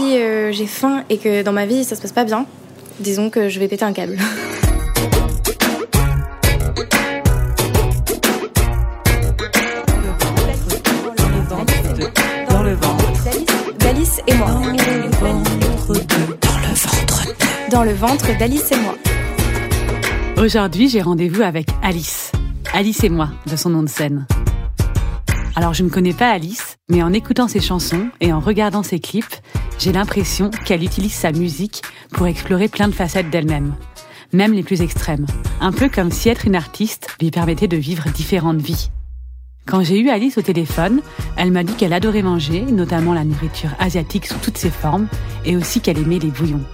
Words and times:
Si 0.00 0.16
euh, 0.16 0.50
j'ai 0.50 0.66
faim 0.66 1.04
et 1.10 1.18
que 1.18 1.42
dans 1.42 1.52
ma 1.52 1.66
vie 1.66 1.84
ça 1.84 1.94
se 1.94 2.00
passe 2.00 2.12
pas 2.12 2.24
bien, 2.24 2.46
disons 3.00 3.28
que 3.28 3.50
je 3.50 3.60
vais 3.60 3.68
péter 3.68 3.84
un 3.84 3.92
câble. 3.92 4.16
Dans 12.48 12.62
le 12.62 12.72
ventre. 12.76 13.24
D'Alice 13.78 14.22
et 14.26 14.32
moi. 14.32 14.46
Dans 14.48 14.62
le 14.62 15.10
ventre. 15.20 15.92
Dans 17.70 17.84
le 17.84 17.92
ventre 17.92 18.38
d'Alice 18.38 18.72
et 18.72 18.76
moi. 18.76 18.94
Aujourd'hui, 20.42 20.88
j'ai 20.88 21.02
rendez-vous 21.02 21.42
avec 21.42 21.68
Alice. 21.82 22.32
Alice 22.72 23.04
et 23.04 23.10
moi, 23.10 23.28
de 23.50 23.54
son 23.54 23.68
nom 23.68 23.82
de 23.82 23.90
scène. 23.90 24.26
Alors, 25.56 25.74
je 25.74 25.82
ne 25.82 25.90
connais 25.90 26.14
pas 26.14 26.30
Alice, 26.30 26.78
mais 26.88 27.02
en 27.02 27.12
écoutant 27.12 27.48
ses 27.48 27.60
chansons 27.60 28.08
et 28.22 28.32
en 28.32 28.40
regardant 28.40 28.82
ses 28.82 28.98
clips, 28.98 29.42
j'ai 29.80 29.92
l'impression 29.92 30.50
qu'elle 30.66 30.84
utilise 30.84 31.14
sa 31.14 31.32
musique 31.32 31.82
pour 32.12 32.26
explorer 32.26 32.68
plein 32.68 32.86
de 32.86 32.94
facettes 32.94 33.30
d'elle-même, 33.30 33.74
même 34.32 34.52
les 34.52 34.62
plus 34.62 34.82
extrêmes. 34.82 35.24
Un 35.60 35.72
peu 35.72 35.88
comme 35.88 36.12
si 36.12 36.28
être 36.28 36.46
une 36.46 36.54
artiste 36.54 37.08
lui 37.20 37.30
permettait 37.30 37.66
de 37.66 37.78
vivre 37.78 38.04
différentes 38.10 38.60
vies. 38.60 38.90
Quand 39.66 39.82
j'ai 39.82 39.98
eu 39.98 40.10
Alice 40.10 40.36
au 40.36 40.42
téléphone, 40.42 41.00
elle 41.36 41.50
m'a 41.50 41.64
dit 41.64 41.72
qu'elle 41.74 41.94
adorait 41.94 42.22
manger, 42.22 42.62
notamment 42.62 43.14
la 43.14 43.24
nourriture 43.24 43.70
asiatique 43.78 44.26
sous 44.26 44.38
toutes 44.42 44.58
ses 44.58 44.70
formes, 44.70 45.08
et 45.46 45.56
aussi 45.56 45.80
qu'elle 45.80 45.98
aimait 45.98 46.18
les 46.18 46.30
bouillons. 46.30 46.64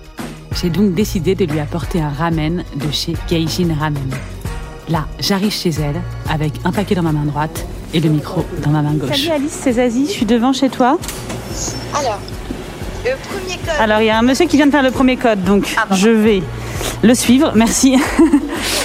J'ai 0.61 0.71
donc 0.71 0.95
décidé 0.95 1.35
de 1.35 1.45
lui 1.45 1.61
apporter 1.61 2.01
un 2.01 2.09
ramen 2.09 2.65
de 2.75 2.91
chez 2.91 3.15
Gaijin 3.29 3.73
Ramen. 3.79 4.11
Là, 4.89 5.07
j'arrive 5.21 5.53
chez 5.53 5.71
elle 5.71 6.01
avec 6.29 6.55
un 6.65 6.73
paquet 6.73 6.95
dans 6.95 7.03
ma 7.03 7.13
main 7.13 7.25
droite 7.25 7.67
et 7.93 8.01
le 8.01 8.09
micro 8.09 8.45
dans 8.63 8.71
ma 8.71 8.83
main 8.83 8.95
gauche. 8.95 9.11
Salut 9.11 9.31
Alice, 9.31 9.59
c'est 9.63 9.75
Zazie, 9.75 10.07
je 10.07 10.13
suis 10.13 10.27
devant 10.27 10.53
chez 10.53 10.71
toi. 10.71 10.99
Alors, 11.95 12.21
le 13.11 13.17
premier 13.17 13.57
code. 13.59 13.75
Alors, 13.81 14.01
il 14.01 14.07
y 14.07 14.11
a 14.11 14.19
un 14.19 14.23
monsieur 14.23 14.47
qui 14.47 14.57
vient 14.57 14.67
de 14.67 14.71
faire 14.71 14.83
le 14.83 14.91
premier 14.91 15.17
code, 15.17 15.43
donc 15.45 15.75
Ah, 15.77 15.87
je 15.95 16.09
vais 16.11 16.43
le 17.03 17.15
suivre. 17.15 17.53
Merci. 17.55 17.97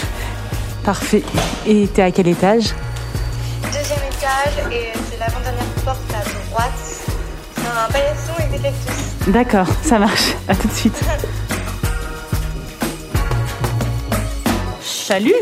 Parfait. 0.84 1.24
Et 1.68 1.88
t'es 1.88 2.02
à 2.02 2.12
quel 2.12 2.28
étage? 2.28 2.74
Deuxième 3.66 4.00
étage 4.10 4.72
et 4.72 4.92
c'est 5.10 5.20
l'avant-dernière 5.20 5.64
porte 5.86 6.00
à 6.14 6.50
droite. 6.50 6.72
C'est 7.56 7.62
un 7.68 7.92
paillasson 7.92 8.34
et 8.40 8.58
des 8.58 8.64
cactus. 8.64 9.28
D'accord, 9.28 9.68
ça 9.84 10.00
marche. 10.00 10.34
À 10.48 10.56
tout 10.56 10.68
de 10.68 10.74
suite. 10.74 11.00
Salut 14.82 15.34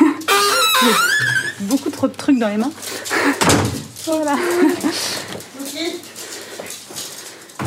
Beaucoup 1.60 1.90
trop 1.90 2.06
de 2.08 2.14
trucs 2.14 2.38
dans 2.38 2.48
les 2.48 2.56
mains. 2.56 2.70
Voilà. 4.06 4.36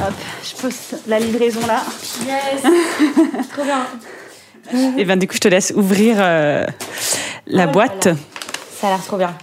Hop, 0.01 0.13
je 0.43 0.61
pose 0.61 0.75
la 1.07 1.19
livraison 1.19 1.59
là. 1.67 1.83
Yes 2.25 2.61
Trop 3.53 3.63
bien. 3.63 3.85
Et 4.97 5.03
ben 5.03 5.17
du 5.19 5.27
coup, 5.27 5.33
je 5.33 5.39
te 5.39 5.47
laisse 5.47 5.73
ouvrir 5.75 6.17
euh, 6.19 6.65
la 7.47 7.65
ouais, 7.65 7.71
boîte. 7.71 8.03
voilà. 8.07 8.17
Ça 8.79 8.87
a 8.87 8.89
l'air 8.91 9.03
trop 9.05 9.17
bien. 9.17 9.35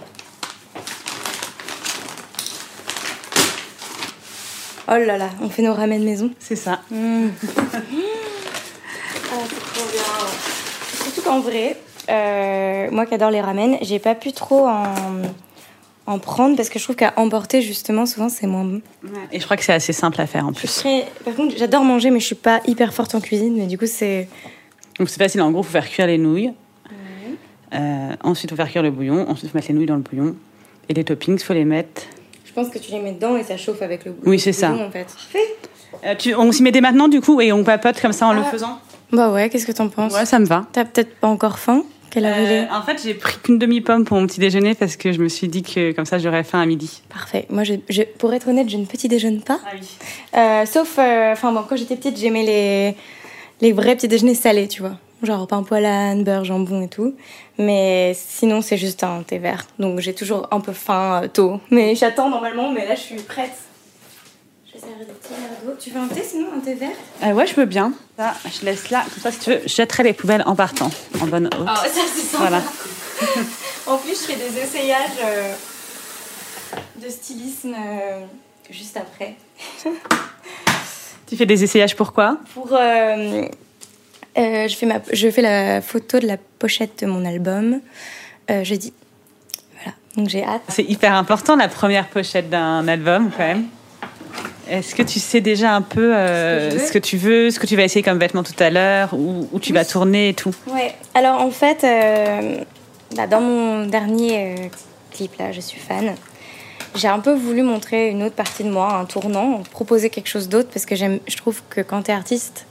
Oh 4.89 4.95
là 4.95 5.17
là, 5.17 5.29
on 5.41 5.49
fait 5.49 5.61
nos 5.63 5.73
ramen 5.73 6.03
maison. 6.03 6.31
C'est 6.39 6.55
ça. 6.55 6.79
Ah, 9.29 9.35
c'est 9.49 9.73
trop 9.79 9.89
bien. 9.91 11.03
Surtout 11.03 11.21
qu'en 11.21 11.41
vrai, 11.41 11.75
euh, 12.09 12.87
moi 12.91 13.05
qui 13.05 13.13
adore 13.13 13.29
les 13.29 13.41
ramen, 13.41 13.77
j'ai 13.81 13.99
pas 13.99 14.15
pu 14.15 14.31
trop 14.31 14.65
en, 14.65 14.85
en 16.07 16.19
prendre 16.19 16.55
parce 16.55 16.69
que 16.69 16.79
je 16.79 16.83
trouve 16.85 16.95
qu'à 16.95 17.13
emporter, 17.17 17.61
justement, 17.61 18.05
souvent 18.05 18.29
c'est 18.29 18.47
moins 18.47 18.63
bon. 18.65 18.81
Et 19.31 19.39
je 19.39 19.45
crois 19.45 19.57
que 19.57 19.63
c'est 19.63 19.73
assez 19.73 19.93
simple 19.93 20.19
à 20.21 20.25
faire 20.25 20.47
en 20.47 20.53
plus. 20.53 20.67
très- 20.73 21.05
Par 21.25 21.35
contre, 21.35 21.55
j'adore 21.57 21.83
manger, 21.83 22.09
mais 22.09 22.19
je 22.19 22.25
suis 22.25 22.35
pas 22.35 22.61
hyper 22.65 22.93
forte 22.93 23.13
en 23.13 23.19
cuisine. 23.21 23.53
Mais 23.57 23.67
du 23.67 23.77
coup, 23.77 23.85
c'est. 23.87 24.27
Donc 24.97 25.09
c'est 25.09 25.19
facile, 25.21 25.41
en 25.41 25.51
gros, 25.51 25.61
il 25.61 25.65
faut 25.65 25.71
faire 25.71 25.87
cuire 25.89 26.07
les 26.07 26.17
nouilles. 26.17 26.51
Euh, 27.73 28.15
ensuite, 28.23 28.49
faut 28.49 28.55
faire 28.55 28.69
cuire 28.69 28.83
le 28.83 28.91
bouillon. 28.91 29.29
Ensuite, 29.29 29.51
faut 29.51 29.57
mettre 29.57 29.67
les 29.67 29.73
nouilles 29.73 29.85
dans 29.85 29.95
le 29.97 30.01
bouillon. 30.01 30.35
Et 30.89 30.93
les 30.93 31.03
toppings, 31.03 31.35
il 31.35 31.43
faut 31.43 31.53
les 31.53 31.65
mettre. 31.65 32.03
Je 32.45 32.53
pense 32.53 32.69
que 32.69 32.79
tu 32.79 32.91
les 32.91 32.99
mets 32.99 33.11
dedans 33.11 33.35
et 33.37 33.43
ça 33.43 33.57
chauffe 33.57 33.81
avec 33.81 34.05
le 34.05 34.13
goût. 34.13 34.21
Oui, 34.29 34.39
c'est 34.39 34.53
ça. 34.53 34.71
en 34.71 34.89
fait. 34.89 35.07
Euh, 36.05 36.15
tu- 36.17 36.33
on 36.35 36.51
s'y 36.51 36.63
met 36.63 36.71
dès 36.71 36.81
maintenant, 36.81 37.07
du 37.09 37.19
coup, 37.21 37.41
et 37.41 37.51
on 37.51 37.63
papote 37.63 37.99
comme 38.01 38.13
ça 38.13 38.27
en 38.27 38.33
le 38.33 38.41
Ah. 38.41 38.49
faisant 38.49 38.79
Bah 39.11 39.31
ouais, 39.31 39.49
qu'est-ce 39.49 39.65
que 39.67 39.71
t'en 39.73 39.89
penses? 39.89 40.13
Ouais, 40.13 40.25
ça 40.25 40.39
me 40.39 40.45
va. 40.45 40.65
T'as 40.71 40.85
peut-être 40.85 41.15
pas 41.19 41.27
encore 41.27 41.59
faim? 41.59 41.83
Quelle 42.09 42.25
heure 42.25 42.35
il 42.39 42.45
Euh, 42.45 42.63
est 42.65 42.69
en 42.71 42.81
fait, 42.81 43.01
j'ai 43.03 43.13
pris 43.13 43.37
qu'une 43.43 43.59
demi-pomme 43.59 44.05
pour 44.05 44.17
mon 44.19 44.25
petit 44.27 44.39
déjeuner 44.39 44.75
parce 44.75 44.95
que 44.95 45.11
je 45.11 45.19
me 45.21 45.27
suis 45.27 45.47
dit 45.47 45.63
que 45.63 45.91
comme 45.91 46.05
ça, 46.05 46.17
j'aurais 46.19 46.43
faim 46.43 46.61
à 46.61 46.65
midi. 46.65 47.01
Parfait. 47.09 47.45
Moi, 47.49 47.63
je, 47.63 47.73
je- 47.89 48.03
pour 48.03 48.33
être 48.33 48.47
honnête, 48.47 48.69
je 48.69 48.77
ne 48.77 48.85
petit 48.85 49.07
déjeune 49.07 49.41
pas. 49.41 49.59
Ah 49.65 49.69
oui. 49.73 49.87
Euh, 50.37 50.65
sauf, 50.65 50.97
euh, 50.99 51.31
enfin 51.33 51.51
bon, 51.51 51.63
quand 51.67 51.75
j'étais 51.75 51.95
petite, 51.95 52.17
j'aimais 52.17 52.43
les, 52.43 52.95
les 53.61 53.73
vrais 53.73 53.95
petits 53.95 54.07
déjeuners 54.07 54.35
salés, 54.35 54.67
tu 54.67 54.81
vois. 54.81 54.97
Genre 55.23 55.47
pain 55.47 55.63
âne, 55.83 56.23
beurre, 56.23 56.45
jambon 56.45 56.81
et 56.83 56.87
tout. 56.87 57.15
Mais 57.57 58.13
sinon, 58.15 58.61
c'est 58.61 58.77
juste 58.77 59.03
un 59.03 59.23
thé 59.23 59.39
vert. 59.39 59.65
Donc 59.79 59.99
j'ai 59.99 60.13
toujours 60.13 60.47
un 60.51 60.59
peu 60.59 60.73
faim 60.73 61.21
euh, 61.23 61.27
tôt. 61.27 61.59
Mais 61.71 61.95
j'attends 61.95 62.29
normalement, 62.29 62.71
mais 62.71 62.85
là, 62.87 62.93
je 62.95 63.01
suis 63.01 63.15
prête. 63.15 63.51
Je 64.77 64.81
vais 64.81 64.87
servir 64.89 65.07
des 65.07 65.13
petits 65.13 65.33
verres 65.33 65.59
d'eau. 65.65 65.75
Tu 65.79 65.89
veux 65.89 65.99
un 65.99 66.07
thé 66.07 66.23
sinon, 66.23 66.47
un 66.55 66.59
thé 66.59 66.73
vert 66.75 66.89
Euh, 67.23 67.31
ouais, 67.31 67.47
je 67.47 67.55
veux 67.55 67.65
bien. 67.65 67.93
Ça, 68.17 68.35
je 68.45 68.65
laisse 68.65 68.89
là. 68.89 69.03
Comme 69.09 69.23
ça, 69.23 69.31
si 69.31 69.39
tu 69.39 69.49
veux, 69.49 69.61
je 69.65 69.73
jetterai 69.73 70.03
les 70.03 70.13
poubelles 70.13 70.43
en 70.45 70.55
partant, 70.55 70.91
en 71.19 71.27
bonne 71.27 71.47
hôte. 71.47 71.67
Ah, 71.67 71.83
ça, 71.87 72.01
c'est 72.13 72.21
sympa. 72.21 72.47
Voilà. 72.47 72.61
En 73.87 73.97
plus, 73.97 74.11
je 74.11 74.33
fais 74.33 74.35
des 74.35 74.59
essayages 74.59 75.17
euh, 75.23 75.53
de 77.01 77.09
stylisme 77.09 77.73
euh, 77.73 78.19
juste 78.69 78.97
après. 78.97 79.35
Tu 81.27 81.35
fais 81.35 81.45
des 81.45 81.61
essayages 81.61 81.93
Pour, 81.95 82.13
euh, 82.17 83.43
euh, 84.37 84.67
je, 84.67 84.75
fais 84.77 84.85
ma, 84.85 85.01
je 85.11 85.29
fais 85.29 85.41
la 85.41 85.81
photo 85.81 86.19
de 86.19 86.27
la 86.27 86.37
pochette 86.37 87.01
de 87.01 87.05
mon 87.05 87.25
album 87.25 87.81
jeudi. 88.63 88.93
Voilà, 89.73 89.97
donc 90.15 90.29
j'ai 90.29 90.45
hâte. 90.45 90.61
C'est 90.69 90.85
hyper 90.85 91.13
important, 91.15 91.57
la 91.57 91.67
première 91.67 92.07
pochette 92.07 92.49
d'un 92.49 92.87
album, 92.87 93.29
quand 93.31 93.43
même. 93.43 93.65
Est-ce 94.69 94.95
que 94.95 95.03
tu 95.03 95.19
sais 95.19 95.41
déjà 95.41 95.73
un 95.73 95.81
peu 95.81 96.15
euh, 96.15 96.71
Ce 96.71 96.91
que 96.91 96.93
ce 96.93 96.97
tu 96.97 97.17
veux, 97.17 97.51
ce 97.51 97.59
que 97.59 97.67
tu 97.67 97.75
vas 97.75 97.83
essayer 97.83 98.03
comme 98.03 98.19
vêtements 98.19 98.43
tout 98.43 98.61
à 98.61 98.69
l'heure, 98.69 99.13
où, 99.13 99.47
où 99.51 99.59
tu 99.59 99.73
vas 99.73 99.85
tourner 99.85 100.29
et 100.29 100.33
tout? 100.33 100.53
Ouais, 100.67 100.93
alors 101.13 101.41
en 101.41 101.51
fait, 101.51 101.83
euh, 101.83 102.63
bah, 103.15 103.27
dans 103.27 103.41
mon 103.41 103.85
dernier 103.85 104.55
euh, 104.55 104.55
clip 105.11 105.37
là, 105.37 105.51
je 105.51 105.61
suis 105.61 105.79
fan. 105.79 106.15
J'ai 106.95 107.07
un 107.07 107.19
peu 107.19 107.33
voulu 107.33 107.61
montrer 107.61 108.09
une 108.09 108.23
autre 108.23 108.35
partie 108.35 108.63
de 108.63 108.69
moi, 108.69 108.93
un 108.93 109.05
tournant, 109.05 109.61
proposer 109.71 110.09
quelque 110.09 110.29
chose 110.29 110.49
d'autre 110.49 110.69
parce 110.73 110.85
que 110.85 110.95
j'aime, 110.95 111.19
je 111.27 111.37
trouve 111.37 111.61
que 111.69 111.81
quand 111.81 112.01
t'es 112.03 112.11
artiste, 112.11 112.65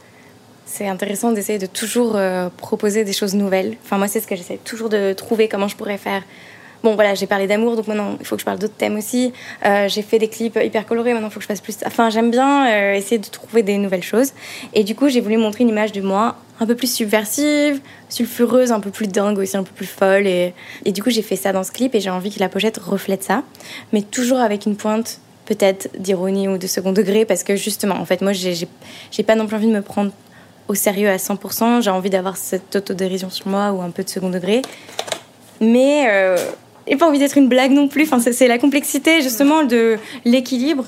c'est 0.64 0.88
intéressant 0.88 1.30
d'essayer 1.30 1.60
de 1.60 1.66
toujours 1.66 2.18
proposer 2.56 3.04
des 3.04 3.12
choses 3.12 3.34
nouvelles. 3.34 3.76
Enfin, 3.84 3.98
moi, 3.98 4.08
c'est 4.08 4.20
ce 4.20 4.26
que 4.26 4.34
j'essaie 4.34 4.58
toujours 4.64 4.88
de 4.88 5.12
trouver 5.12 5.46
comment 5.46 5.68
je 5.68 5.76
pourrais 5.76 5.98
faire. 5.98 6.22
Bon, 6.82 6.94
voilà, 6.94 7.14
j'ai 7.14 7.26
parlé 7.26 7.46
d'amour, 7.46 7.76
donc 7.76 7.86
maintenant, 7.86 8.16
il 8.20 8.26
faut 8.26 8.36
que 8.36 8.40
je 8.40 8.44
parle 8.44 8.58
d'autres 8.58 8.76
thèmes 8.76 8.96
aussi. 8.96 9.32
Euh, 9.64 9.88
j'ai 9.88 10.02
fait 10.02 10.18
des 10.18 10.28
clips 10.28 10.58
hyper 10.62 10.86
colorés, 10.86 11.12
maintenant, 11.12 11.28
il 11.28 11.32
faut 11.32 11.40
que 11.40 11.44
je 11.44 11.48
fasse 11.48 11.60
plus. 11.60 11.76
Enfin, 11.84 12.10
j'aime 12.10 12.30
bien 12.30 12.68
euh, 12.68 12.94
essayer 12.94 13.18
de 13.18 13.26
trouver 13.26 13.62
des 13.62 13.78
nouvelles 13.78 14.02
choses. 14.02 14.32
Et 14.74 14.84
du 14.84 14.94
coup, 14.94 15.08
j'ai 15.08 15.20
voulu 15.20 15.36
montrer 15.36 15.64
une 15.64 15.70
image 15.70 15.92
de 15.92 16.00
moi 16.00 16.36
un 16.60 16.66
peu 16.66 16.74
plus 16.74 16.92
subversive, 16.92 17.80
sulfureuse, 18.08 18.72
un 18.72 18.80
peu 18.80 18.90
plus 18.90 19.08
dingue 19.08 19.38
aussi, 19.38 19.56
un 19.56 19.62
peu 19.62 19.72
plus 19.74 19.86
folle. 19.86 20.26
Et, 20.26 20.54
du 20.86 21.02
coup, 21.02 21.10
j'ai 21.10 21.22
fait 21.22 21.36
ça 21.36 21.52
dans 21.52 21.64
ce 21.64 21.72
clip 21.72 21.94
et 21.94 22.00
j'ai 22.00 22.10
envie 22.10 22.30
que 22.30 22.40
la 22.40 22.48
pochette 22.48 22.78
reflète 22.78 23.22
ça, 23.22 23.42
mais 23.92 24.02
toujours 24.02 24.38
avec 24.38 24.66
une 24.66 24.76
pointe 24.76 25.20
peut-être 25.44 25.88
d'ironie 25.98 26.48
ou 26.48 26.58
de 26.58 26.66
second 26.66 26.92
degré, 26.92 27.24
parce 27.24 27.44
que 27.44 27.54
justement, 27.54 27.94
en 27.94 28.04
fait, 28.04 28.20
moi, 28.20 28.32
j'ai 28.32 29.22
pas 29.24 29.34
non 29.34 29.46
plus 29.46 29.56
envie 29.56 29.68
de 29.68 29.72
me 29.72 29.82
prendre 29.82 30.12
au 30.68 30.74
sérieux 30.74 31.08
à 31.08 31.16
100%. 31.16 31.82
J'ai 31.82 31.90
envie 31.90 32.10
d'avoir 32.10 32.36
cette 32.36 32.76
autodérision 32.76 33.30
sur 33.30 33.48
moi 33.48 33.72
ou 33.72 33.82
un 33.82 33.90
peu 33.90 34.02
de 34.02 34.08
second 34.08 34.30
degré. 34.30 34.62
Mais 35.60 36.06
euh, 36.08 36.36
j'ai 36.88 36.96
pas 36.96 37.06
envie 37.08 37.18
d'être 37.18 37.36
une 37.38 37.48
blague 37.48 37.72
non 37.72 37.88
plus. 37.88 38.04
Enfin, 38.04 38.18
c'est- 38.20 38.32
c'est 38.32 38.48
la 38.48 38.58
complexité 38.58 39.20
justement 39.22 39.64
de 39.64 39.96
l'équilibre. 40.24 40.84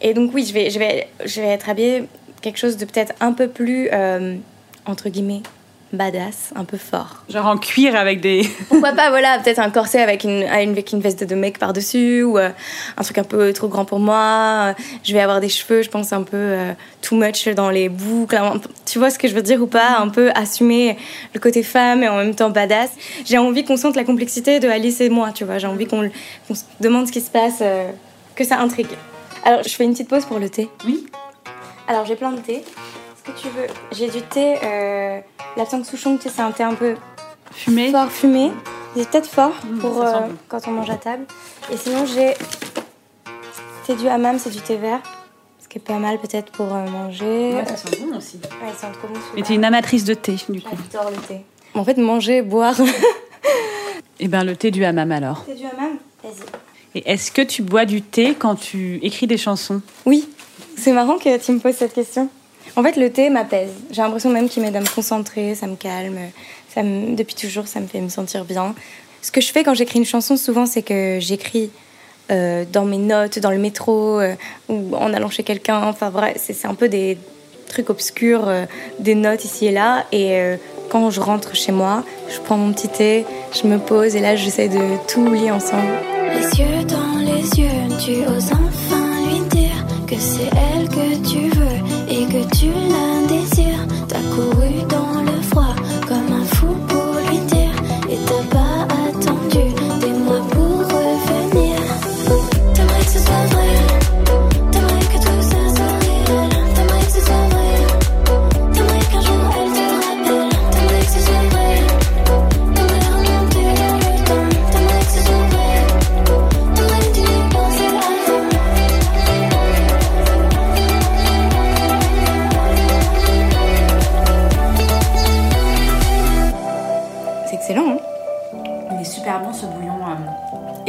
Et 0.00 0.14
donc 0.14 0.32
oui, 0.34 0.44
je 0.46 0.52
vais, 0.52 0.70
je 0.70 0.78
vais, 0.78 1.06
je 1.24 1.40
vais 1.40 1.48
être 1.48 1.68
habillée 1.68 2.04
quelque 2.40 2.58
chose 2.58 2.76
de 2.76 2.84
peut-être 2.84 3.12
un 3.20 3.32
peu 3.32 3.48
plus 3.48 3.88
euh, 3.92 4.36
entre 4.86 5.08
guillemets 5.08 5.42
badass, 5.92 6.52
un 6.56 6.64
peu 6.64 6.76
fort. 6.76 7.22
Genre 7.28 7.46
en 7.46 7.58
cuir 7.58 7.94
avec 7.96 8.20
des. 8.20 8.48
Pourquoi 8.68 8.92
pas, 8.92 9.10
voilà, 9.10 9.38
peut-être 9.38 9.58
un 9.58 9.70
corset 9.70 10.00
avec 10.00 10.24
une, 10.24 10.44
avec 10.44 10.92
une 10.92 11.00
veste 11.00 11.24
de 11.24 11.34
mec 11.34 11.58
par-dessus, 11.58 12.22
ou 12.22 12.38
euh, 12.38 12.48
un 12.96 13.02
truc 13.02 13.18
un 13.18 13.24
peu 13.24 13.52
trop 13.52 13.68
grand 13.68 13.84
pour 13.84 13.98
moi. 13.98 14.74
Je 15.04 15.12
vais 15.12 15.20
avoir 15.20 15.40
des 15.40 15.48
cheveux, 15.48 15.82
je 15.82 15.90
pense, 15.90 16.12
un 16.12 16.22
peu 16.22 16.36
euh, 16.36 16.72
too 17.02 17.16
much 17.16 17.48
dans 17.48 17.70
les 17.70 17.88
boucles. 17.88 18.40
Tu 18.86 18.98
vois 18.98 19.10
ce 19.10 19.18
que 19.18 19.28
je 19.28 19.34
veux 19.34 19.42
dire 19.42 19.60
ou 19.60 19.66
pas 19.66 19.98
Un 19.98 20.08
peu 20.08 20.30
assumer 20.34 20.96
le 21.34 21.40
côté 21.40 21.62
femme 21.62 22.02
et 22.02 22.08
en 22.08 22.16
même 22.16 22.34
temps 22.34 22.50
badass. 22.50 22.90
J'ai 23.24 23.38
envie 23.38 23.64
qu'on 23.64 23.76
sente 23.76 23.96
la 23.96 24.04
complexité 24.04 24.60
de 24.60 24.68
Alice 24.68 25.00
et 25.00 25.08
moi, 25.08 25.30
tu 25.32 25.44
vois. 25.44 25.58
J'ai 25.58 25.66
envie 25.66 25.86
qu'on 25.86 26.10
se 26.54 26.62
demande 26.80 27.06
ce 27.06 27.12
qui 27.12 27.20
se 27.20 27.30
passe, 27.30 27.58
euh, 27.60 27.90
que 28.34 28.44
ça 28.44 28.58
intrigue. 28.58 28.86
Alors, 29.44 29.62
je 29.62 29.70
fais 29.70 29.84
une 29.84 29.92
petite 29.92 30.08
pause 30.08 30.24
pour 30.24 30.38
le 30.38 30.48
thé. 30.48 30.68
Oui. 30.86 31.06
Alors, 31.88 32.06
j'ai 32.06 32.16
plein 32.16 32.32
de 32.32 32.40
thé. 32.40 32.62
Est-ce 33.24 33.32
que 33.32 33.40
tu 33.40 33.48
veux 33.48 33.66
J'ai 33.92 34.08
du 34.08 34.20
thé, 34.22 34.56
euh, 34.64 35.20
la 35.56 35.66
Tang 35.66 35.84
Souchong, 35.84 36.16
tu 36.16 36.24
sais, 36.24 36.34
c'est 36.34 36.42
un 36.42 36.50
thé 36.50 36.64
un 36.64 36.74
peu 36.74 36.96
fumé. 37.52 37.92
Fort 37.92 38.10
fumé. 38.10 38.50
C'est 38.96 39.08
peut-être 39.08 39.28
fort 39.28 39.52
mmh, 39.64 39.78
pour 39.78 40.02
euh, 40.02 40.22
quand 40.48 40.66
on 40.66 40.72
mange 40.72 40.90
à 40.90 40.96
table. 40.96 41.24
Et 41.72 41.76
sinon, 41.76 42.04
j'ai 42.04 42.34
thé 43.86 43.94
du 43.94 44.08
hammam, 44.08 44.38
c'est 44.40 44.50
du 44.50 44.60
thé 44.60 44.76
vert. 44.76 45.00
Ce 45.62 45.68
qui 45.68 45.78
est 45.78 45.80
pas 45.80 45.98
mal 45.98 46.18
peut-être 46.18 46.50
pour 46.50 46.74
euh, 46.74 46.84
manger. 46.88 47.54
Ouais, 47.54 47.64
ça 47.64 47.76
sent 47.76 47.96
bon 48.00 48.16
aussi. 48.16 48.38
Ouais, 48.60 48.72
ça 48.76 48.88
sent 48.88 48.98
trop 48.98 49.06
bon. 49.06 49.20
Mais 49.36 49.42
t'es 49.42 49.54
une 49.54 49.64
amatrice 49.64 50.04
de 50.04 50.14
thé, 50.14 50.36
du 50.48 50.60
coup. 50.60 50.76
J'adore 50.92 51.12
le 51.12 51.18
thé. 51.18 51.42
En 51.74 51.84
fait, 51.84 51.98
manger, 51.98 52.42
boire. 52.42 52.80
Et 52.80 52.84
eh 54.20 54.28
ben 54.28 54.42
le 54.42 54.56
thé 54.56 54.72
du 54.72 54.84
hammam 54.84 55.12
alors. 55.12 55.44
Thé 55.44 55.54
du 55.54 55.64
hammam 55.64 55.98
Vas-y. 56.24 56.98
Et 56.98 57.12
est-ce 57.12 57.30
que 57.30 57.42
tu 57.42 57.62
bois 57.62 57.84
du 57.84 58.02
thé 58.02 58.34
quand 58.36 58.56
tu 58.56 58.98
écris 59.02 59.28
des 59.28 59.38
chansons? 59.38 59.80
Oui. 60.06 60.28
C'est 60.76 60.92
marrant 60.92 61.18
que 61.18 61.38
tu 61.38 61.52
me 61.52 61.60
poses 61.60 61.76
cette 61.76 61.94
question. 61.94 62.28
En 62.76 62.82
fait, 62.82 62.96
le 62.96 63.10
thé 63.10 63.28
m'apaise. 63.28 63.70
J'ai 63.90 64.02
l'impression 64.02 64.30
même 64.30 64.48
qu'il 64.48 64.62
m'aide 64.62 64.76
à 64.76 64.80
me 64.80 64.94
concentrer, 64.94 65.54
ça 65.54 65.66
me 65.66 65.76
calme. 65.76 66.18
Ça 66.68 66.82
Depuis 66.82 67.34
toujours, 67.34 67.66
ça 67.66 67.80
me 67.80 67.86
fait 67.86 68.00
me 68.00 68.08
sentir 68.08 68.44
bien. 68.44 68.74
Ce 69.20 69.30
que 69.30 69.40
je 69.40 69.52
fais 69.52 69.62
quand 69.62 69.74
j'écris 69.74 69.98
une 69.98 70.04
chanson, 70.04 70.36
souvent, 70.36 70.66
c'est 70.66 70.82
que 70.82 71.18
j'écris 71.20 71.70
euh, 72.30 72.64
dans 72.70 72.84
mes 72.84 72.98
notes, 72.98 73.38
dans 73.38 73.50
le 73.50 73.58
métro, 73.58 74.20
euh, 74.20 74.34
ou 74.68 74.96
en 74.96 75.12
allant 75.12 75.28
chez 75.28 75.42
quelqu'un. 75.42 75.82
Enfin, 75.84 76.10
vrai, 76.10 76.34
c'est 76.38 76.66
un 76.66 76.74
peu 76.74 76.88
des 76.88 77.18
trucs 77.68 77.90
obscurs, 77.90 78.48
euh, 78.48 78.64
des 78.98 79.14
notes 79.14 79.44
ici 79.44 79.66
et 79.66 79.72
là. 79.72 80.06
Et 80.12 80.38
quand 80.90 81.10
je 81.10 81.20
rentre 81.20 81.54
chez 81.54 81.72
moi, 81.72 82.04
je 82.28 82.38
prends 82.40 82.56
mon 82.56 82.72
petit 82.72 82.88
thé, 82.88 83.26
je 83.52 83.66
me 83.66 83.78
pose 83.78 84.16
et 84.16 84.20
là, 84.20 84.34
j'essaie 84.34 84.68
de 84.68 84.96
tout 85.08 85.30
lier 85.30 85.50
ensemble. 85.50 85.92
Les 86.34 86.60
yeux 86.60 86.84
dans 86.84 87.18
les 87.18 87.60
yeux, 87.60 87.96
tu 88.04 88.12
oses 88.26 88.50
enfin 88.52 89.28
lui 89.28 89.40
dire 89.48 89.86
que 90.06 90.16
c'est 90.18 90.51
la 92.92 93.26
désires. 93.28 93.86
T'as 94.08 94.22
couru 94.34 94.82
dans 94.88 95.01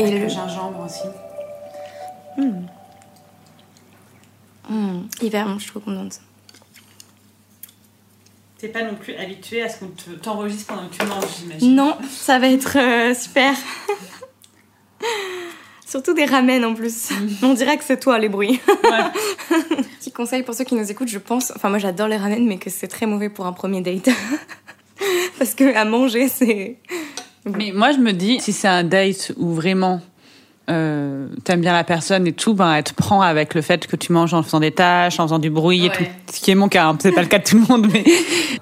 Et 0.04 0.20
le, 0.20 0.28
gingembre 0.28 0.86
aussi. 0.86 1.08
Mmh. 2.38 2.68
Mmh. 4.70 5.08
Hiver, 5.22 5.60
je 5.60 5.68
trouve 5.68 5.84
qu'on 5.84 5.92
donne 5.92 6.12
ça. 6.12 6.22
T'es 8.58 8.70
pas 8.70 8.84
non 8.84 8.96
plus 8.96 9.14
habitué 9.16 9.62
à 9.62 9.70
ce 9.70 9.80
qu'on 9.80 9.92
t'enregistre 10.22 10.74
pendant 10.74 10.88
que 10.88 10.96
tu 10.96 11.06
manges, 11.06 11.26
j'imagine. 11.40 11.76
Non, 11.76 11.98
ça 12.10 12.40
va 12.40 12.48
être 12.48 12.78
euh, 12.78 13.14
super. 13.14 13.54
Surtout 15.86 16.14
des 16.14 16.26
ramen 16.26 16.64
en 16.66 16.74
plus. 16.74 17.12
Mmh. 17.12 17.30
On 17.44 17.54
dirait 17.54 17.78
que 17.78 17.84
c'est 17.84 18.00
toi 18.00 18.18
les 18.20 18.30
bruits. 18.30 18.60
Ouais. 18.84 19.60
Petit 20.00 20.12
conseil 20.12 20.44
pour 20.44 20.56
ceux 20.56 20.64
qui 20.64 20.76
nous 20.76 20.90
écoutent, 20.90 21.10
je 21.10 21.20
pense, 21.20 21.52
enfin 21.56 21.70
moi 21.70 21.78
j'adore 21.78 22.08
les 22.08 22.18
ramen, 22.18 22.48
mais 22.48 22.58
que 22.58 22.70
c'est 22.70 22.88
très 22.88 23.06
mauvais 23.06 23.30
pour 23.30 23.46
un 23.46 23.54
premier 23.54 23.82
date. 23.82 24.10
Parce 25.38 25.56
que 25.56 25.76
à 25.76 25.86
manger, 25.86 26.30
c'est 26.30 26.80
mais 27.45 27.72
moi, 27.74 27.92
je 27.92 27.98
me 27.98 28.12
dis, 28.12 28.40
si 28.40 28.54
c'est 28.54 28.68
un 28.68 28.84
date 28.84 29.34
où 29.38 29.54
vraiment 29.54 30.01
euh, 30.69 31.28
t'aimes 31.44 31.62
bien 31.62 31.74
la 31.74 31.84
personne 31.84 32.25
et 32.25 32.31
tout, 32.31 32.54
ben 32.54 32.74
elle 32.74 32.84
te 32.84 32.94
prend 32.94 33.22
avec 33.22 33.54
le 33.54 33.62
fait 33.62 33.86
que 33.86 33.98
tu 33.98 34.13
manges 34.13 34.34
en 34.34 34.44
faisant 34.44 34.62
des 34.62 34.72
tâches, 34.72 35.19
en 35.19 35.24
faisant 35.24 35.40
du 35.40 35.50
bruit 35.50 35.86
et 35.86 35.90
tout. 35.90 36.06
Ce 36.31 36.40
qui 36.40 36.51
est 36.51 36.56
mon 36.56 36.69
cas, 36.69 36.86
hein. 36.86 36.98
c'est 37.01 37.12
pas 37.12 37.22
le 37.22 37.28
cas 37.28 37.40
de 37.40 37.44
tout 37.44 37.57
le 37.57 37.66
monde, 37.68 37.88
mais. 37.92 38.06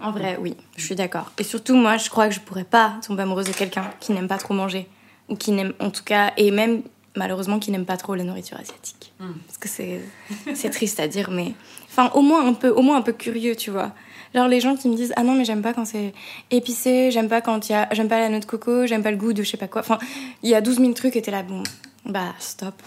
En 0.02 0.12
vrai, 0.12 0.38
oui, 0.42 0.56
je 0.78 0.86
suis 0.86 0.96
d'accord. 0.96 1.32
Et 1.38 1.44
surtout, 1.44 1.76
moi, 1.76 1.98
je 1.98 2.10
crois 2.10 2.28
que 2.28 2.34
je 2.34 2.40
pourrais 2.40 2.64
pas 2.64 2.96
tomber 3.06 3.22
amoureuse 3.22 3.46
de 3.46 3.54
quelqu'un 3.54 3.86
qui 4.00 4.14
n'aime 4.14 4.28
pas 4.28 4.40
trop 4.40 4.56
manger. 4.56 4.88
Ou 5.30 5.36
qui 5.36 5.52
n'aime, 5.52 5.74
en 5.80 5.92
tout 5.92 6.04
cas, 6.04 6.34
et 6.38 6.50
même 6.50 6.82
malheureusement 7.16 7.60
qui 7.60 7.72
n'aime 7.72 7.86
pas 7.86 7.98
trop 7.98 8.16
la 8.16 8.24
nourriture 8.24 8.58
asiatique. 8.58 9.14
Hmm. 9.20 9.34
Parce 9.46 9.58
que 9.60 9.70
c'est, 9.70 10.02
c'est 10.56 10.72
triste 10.72 11.00
à 11.00 11.08
dire, 11.08 11.30
mais. 11.30 11.54
Enfin, 11.88 12.10
au 12.16 12.22
moins 12.22 12.48
un 12.48 12.54
peu, 12.54 12.70
au 12.70 12.82
moins 12.82 12.98
un 12.98 13.02
peu 13.02 13.14
curieux, 13.14 13.56
tu 13.56 13.70
vois. 13.70 13.92
Genre 14.34 14.48
les 14.48 14.60
gens 14.60 14.76
qui 14.76 14.88
me 14.88 14.96
disent 14.96 15.14
ah 15.16 15.24
non 15.24 15.34
mais 15.34 15.46
j'aime 15.46 15.62
pas 15.62 15.74
quand 15.74 15.86
c'est 15.86 16.14
épicé, 16.52 17.12
j'aime 17.12 17.28
pas 17.28 17.42
quand 17.42 17.70
il 17.70 17.74
y 17.74 17.76
a 17.76 17.88
j'aime 17.92 18.08
pas 18.08 18.20
la 18.20 18.30
noix 18.30 18.40
de 18.40 18.46
coco, 18.46 18.86
j'aime 18.86 19.04
pas 19.04 19.12
le 19.12 19.18
goût 19.18 19.34
de 19.34 19.44
je 19.44 19.50
sais 19.50 19.58
pas 19.58 19.68
quoi. 19.68 19.82
Enfin, 19.82 20.00
il 20.44 20.50
y 20.50 20.56
a 20.56 20.62
12 20.62 20.78
000 20.78 20.94
trucs 20.94 21.16
et 21.16 21.22
t'es 21.22 21.32
là 21.32 21.44
bon 21.44 21.64
bah 22.06 22.34
stop. 22.40 22.82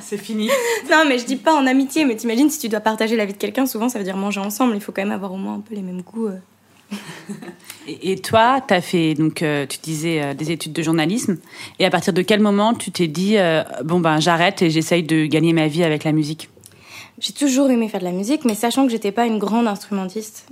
c'est 0.00 0.16
fini. 0.16 0.48
non 0.90 1.04
mais 1.06 1.18
je 1.18 1.26
dis 1.26 1.36
pas 1.36 1.54
en 1.54 1.66
amitié 1.66 2.04
mais 2.04 2.16
t'imagines 2.16 2.50
si 2.50 2.58
tu 2.58 2.68
dois 2.68 2.80
partager 2.80 3.16
la 3.16 3.26
vie 3.26 3.34
de 3.34 3.38
quelqu'un 3.38 3.66
souvent 3.66 3.88
ça 3.88 3.98
veut 3.98 4.04
dire 4.04 4.16
manger 4.16 4.40
ensemble, 4.40 4.74
il 4.74 4.80
faut 4.80 4.92
quand 4.92 5.02
même 5.02 5.12
avoir 5.12 5.32
au 5.32 5.36
moins 5.36 5.54
un 5.54 5.60
peu 5.60 5.74
les 5.74 5.82
mêmes 5.82 6.02
goûts. 6.02 6.28
Euh. 6.28 6.38
et, 7.88 8.16
toi, 8.16 8.60
tu 8.66 8.74
as 8.74 8.80
fait, 8.80 9.14
donc, 9.14 9.42
euh, 9.42 9.66
tu 9.66 9.78
disais, 9.82 10.22
euh, 10.22 10.34
des 10.34 10.50
études 10.50 10.74
de 10.74 10.82
journalisme. 10.82 11.38
Et 11.78 11.86
à 11.86 11.90
partir 11.90 12.12
de 12.12 12.20
quel 12.20 12.40
moment 12.40 12.74
tu 12.74 12.90
t'es 12.90 13.08
dit, 13.08 13.36
bon, 13.82 14.00
ben, 14.00 14.20
j'arrête 14.20 14.60
et 14.60 14.68
j'essaye 14.68 15.02
de 15.02 15.24
gagner 15.24 15.54
ma 15.54 15.68
vie 15.68 15.84
avec 15.84 16.04
la 16.04 16.12
musique? 16.12 16.50
J'ai 17.18 17.32
toujours 17.32 17.70
aimé 17.70 17.88
faire 17.88 18.00
de 18.00 18.04
la 18.04 18.12
musique, 18.12 18.44
mais 18.44 18.54
sachant 18.54 18.84
que 18.84 18.90
j'étais 18.90 19.12
pas 19.12 19.26
une 19.26 19.38
grande 19.38 19.68
instrumentiste 19.68 20.46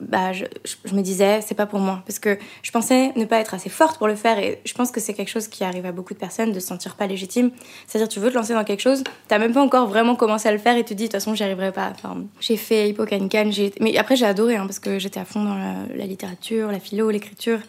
bah, 0.00 0.32
je, 0.32 0.44
je, 0.84 0.94
me 0.94 1.00
disais, 1.00 1.40
c'est 1.40 1.54
pas 1.54 1.66
pour 1.66 1.78
moi. 1.78 2.02
Parce 2.06 2.18
que 2.18 2.38
je 2.62 2.70
pensais 2.70 3.12
ne 3.16 3.24
pas 3.24 3.38
être 3.38 3.54
assez 3.54 3.70
forte 3.70 3.96
pour 3.96 4.08
le 4.08 4.14
faire. 4.14 4.38
Et 4.38 4.60
je 4.64 4.74
pense 4.74 4.90
que 4.90 5.00
c'est 5.00 5.14
quelque 5.14 5.30
chose 5.30 5.48
qui 5.48 5.64
arrive 5.64 5.86
à 5.86 5.92
beaucoup 5.92 6.12
de 6.12 6.18
personnes 6.18 6.52
de 6.52 6.60
se 6.60 6.66
sentir 6.66 6.96
pas 6.96 7.06
légitime. 7.06 7.50
C'est-à-dire, 7.86 8.08
tu 8.08 8.20
veux 8.20 8.30
te 8.30 8.34
lancer 8.34 8.52
dans 8.52 8.64
quelque 8.64 8.80
chose, 8.80 9.04
t'as 9.28 9.38
même 9.38 9.52
pas 9.52 9.62
encore 9.62 9.88
vraiment 9.88 10.14
commencé 10.14 10.48
à 10.48 10.52
le 10.52 10.58
faire 10.58 10.76
et 10.76 10.84
tu 10.84 10.90
te 10.90 10.94
dis, 10.94 11.04
de 11.04 11.08
toute 11.08 11.12
façon, 11.12 11.34
j'y 11.34 11.44
arriverai 11.44 11.72
pas. 11.72 11.92
Enfin, 11.94 12.24
j'ai 12.40 12.56
fait 12.56 12.90
Hippocanicane, 12.90 13.52
mais 13.80 13.96
après, 13.96 14.16
j'ai 14.16 14.26
adoré, 14.26 14.56
hein, 14.56 14.66
parce 14.66 14.78
que 14.78 14.98
j'étais 14.98 15.20
à 15.20 15.24
fond 15.24 15.42
dans 15.42 15.56
la, 15.56 16.06
littérature, 16.06 16.70
la 16.70 16.80
philo, 16.80 17.10
l'écriture. 17.10 17.60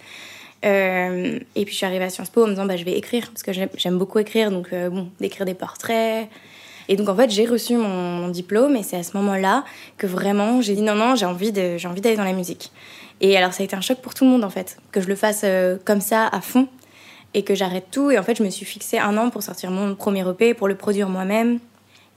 Euh, 0.66 1.40
et 1.56 1.66
puis, 1.66 1.74
je 1.74 1.78
suis 1.78 1.86
arrivée 1.86 2.06
à 2.06 2.10
Sciences 2.10 2.30
Po 2.30 2.44
en 2.44 2.48
me 2.48 2.52
disant, 2.52 2.66
bah, 2.66 2.75
je 2.75 2.84
vais 2.84 2.98
écrire, 2.98 3.32
parce 3.32 3.44
que 3.44 3.52
j'aime 3.54 3.98
beaucoup 3.98 4.20
écrire. 4.20 4.52
Donc, 4.52 4.74
euh, 4.74 4.90
bon, 4.90 5.10
d'écrire 5.20 5.46
des 5.46 5.54
portraits 5.54 6.28
et 6.89 6.96
donc 6.96 7.10
en 7.10 7.15
fait, 7.15 7.29
j'ai 7.29 7.46
reçu 7.46 7.75
mon, 7.75 8.27
diplôme 8.29 8.75
et 8.75 8.84
c'est 8.84 8.98
à 8.98 9.03
ce 9.03 9.15
moment-là 9.17 9.63
que 9.98 10.08
vraiment 10.08 10.62
j'ai 10.62 10.75
dit 10.75 10.82
non, 10.82 10.96
non, 10.96 11.15
j'ai 11.15 11.25
envie 11.25 11.51
d'aller 11.51 12.15
dans 12.15 12.24
la 12.24 12.34
musique. 12.34 12.72
Et 13.22 13.36
alors 13.38 13.53
ça 13.53 13.63
a 13.63 13.65
été 13.65 13.75
un 13.75 13.82
choc 13.82 14.00
pour 14.00 14.13
tout 14.13 14.25
le 14.25 14.29
monde 14.32 14.44
en 14.44 14.50
fait, 14.50 14.77
que 14.91 15.01
je 15.01 15.08
le 15.08 15.15
fasse 15.15 15.41
euh, 15.44 15.77
comme 15.86 16.01
ça 16.01 16.27
à 16.27 16.41
fond 16.41 16.67
et 17.34 17.44
que 17.44 17.56
j'arrête 17.56 17.88
tout. 17.91 18.12
Et 18.12 18.17
en 18.17 18.24
fait, 18.24 18.38
je 18.38 18.44
me 18.44 18.50
suis 18.50 18.65
fixé 18.65 18.98
un 18.98 19.17
an 19.17 19.29
pour 19.29 19.44
sortir 19.44 19.72
mon 19.72 19.96
premier 19.96 20.27
EP, 20.27 20.53
pour 20.53 20.67
le 20.67 20.75
produire 20.75 21.10
moi-même. 21.10 21.60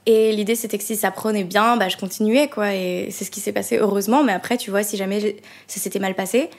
Et 0.05 0.31
l'idée, 0.31 0.55
c'était 0.55 0.77
que 0.77 0.83
si 0.83 0.95
ça 0.95 1.11
prenait 1.11 1.43
bien, 1.43 1.77
bah, 1.77 1.87
je 1.87 1.97
continuais, 1.97 2.47
quoi. 2.47 2.73
Et 2.73 3.09
c'est 3.11 3.23
ce 3.23 3.31
qui 3.31 3.39
s'est 3.39 3.51
passé, 3.51 3.77
heureusement. 3.77 4.23
Mais 4.23 4.33
après, 4.33 4.57
tu 4.57 4.71
vois, 4.71 4.83
si 4.83 4.97
jamais 4.97 5.37
ça 5.67 5.79
s'était 5.79 5.99
mal 5.99 6.15
passé, 6.15 6.49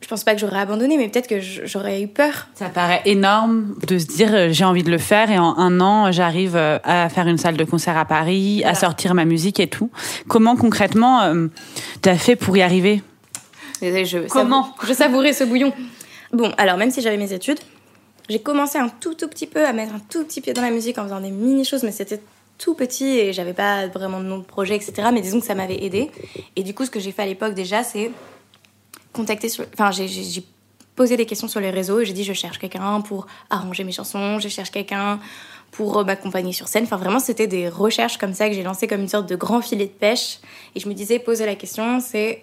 je 0.00 0.06
pense 0.06 0.22
pas 0.22 0.34
que 0.34 0.40
j'aurais 0.40 0.60
abandonné, 0.60 0.96
mais 0.96 1.08
peut-être 1.08 1.26
que 1.26 1.40
j'aurais 1.40 2.00
eu 2.00 2.08
peur. 2.08 2.48
Ça 2.54 2.68
paraît 2.68 3.02
énorme 3.04 3.74
de 3.86 3.98
se 3.98 4.06
dire 4.06 4.32
euh, 4.32 4.48
j'ai 4.52 4.64
envie 4.64 4.84
de 4.84 4.90
le 4.90 4.98
faire 4.98 5.30
et 5.30 5.38
en 5.38 5.58
un 5.58 5.80
an 5.80 6.12
j'arrive 6.12 6.56
euh, 6.56 6.78
à 6.84 7.08
faire 7.08 7.26
une 7.26 7.38
salle 7.38 7.56
de 7.56 7.64
concert 7.64 7.96
à 7.96 8.04
Paris, 8.04 8.62
à 8.64 8.74
sortir 8.74 9.14
ma 9.14 9.24
musique 9.24 9.58
et 9.58 9.66
tout. 9.66 9.90
Comment 10.28 10.54
concrètement 10.54 11.22
euh, 11.22 11.48
t'as 12.00 12.14
fait 12.14 12.36
pour 12.36 12.56
y 12.56 12.62
arriver? 12.62 13.02
Je 13.82 14.28
Comment? 14.28 14.74
Je 14.86 14.92
savourais 14.92 15.32
ce 15.32 15.44
bouillon. 15.44 15.72
Bon, 16.32 16.52
alors 16.58 16.76
même 16.76 16.90
si 16.90 17.00
j'avais 17.00 17.16
mes 17.16 17.32
études, 17.32 17.58
j'ai 18.28 18.40
commencé 18.40 18.78
un 18.78 18.88
tout 18.88 19.14
tout 19.14 19.28
petit 19.28 19.46
peu 19.46 19.66
à 19.66 19.72
mettre 19.72 19.94
un 19.94 20.00
tout 20.08 20.24
petit 20.24 20.40
pied 20.40 20.52
dans 20.52 20.62
la 20.62 20.70
musique 20.70 20.98
en 20.98 21.04
faisant 21.04 21.20
des 21.20 21.30
mini 21.30 21.64
choses, 21.64 21.82
mais 21.82 21.92
c'était 21.92 22.20
tout 22.56 22.74
petit 22.74 23.18
et 23.18 23.32
j'avais 23.32 23.52
pas 23.52 23.88
vraiment 23.88 24.20
de 24.20 24.26
nom 24.26 24.38
de 24.38 24.44
projet, 24.44 24.76
etc. 24.76 25.08
Mais 25.12 25.22
disons 25.22 25.40
que 25.40 25.46
ça 25.46 25.54
m'avait 25.54 25.82
aidé. 25.82 26.10
Et 26.56 26.62
du 26.62 26.74
coup, 26.74 26.84
ce 26.84 26.90
que 26.90 27.00
j'ai 27.00 27.12
fait 27.12 27.22
à 27.22 27.26
l'époque 27.26 27.54
déjà, 27.54 27.82
c'est 27.82 28.10
contacté 29.18 29.48
sur. 29.48 29.64
Enfin, 29.74 29.90
j'ai 29.90 30.44
posé 30.94 31.16
des 31.16 31.26
questions 31.26 31.48
sur 31.48 31.60
les 31.60 31.70
réseaux 31.70 32.00
et 32.00 32.04
j'ai 32.04 32.12
dit 32.12 32.24
je 32.24 32.32
cherche 32.32 32.58
quelqu'un 32.58 33.00
pour 33.00 33.26
arranger 33.50 33.84
mes 33.84 33.92
chansons, 33.92 34.38
je 34.38 34.48
cherche 34.48 34.70
quelqu'un 34.70 35.20
pour 35.70 35.98
euh, 35.98 36.04
m'accompagner 36.04 36.52
sur 36.52 36.68
scène. 36.68 36.84
Enfin, 36.84 36.96
vraiment, 36.96 37.20
c'était 37.20 37.46
des 37.46 37.68
recherches 37.68 38.16
comme 38.16 38.34
ça 38.34 38.48
que 38.48 38.54
j'ai 38.54 38.62
lancé 38.62 38.86
comme 38.86 39.00
une 39.00 39.08
sorte 39.08 39.28
de 39.28 39.36
grand 39.36 39.60
filet 39.60 39.86
de 39.86 39.90
pêche. 39.90 40.38
Et 40.74 40.80
je 40.80 40.88
me 40.88 40.94
disais, 40.94 41.18
poser 41.18 41.46
la 41.46 41.56
question, 41.56 42.00
c'est 42.00 42.42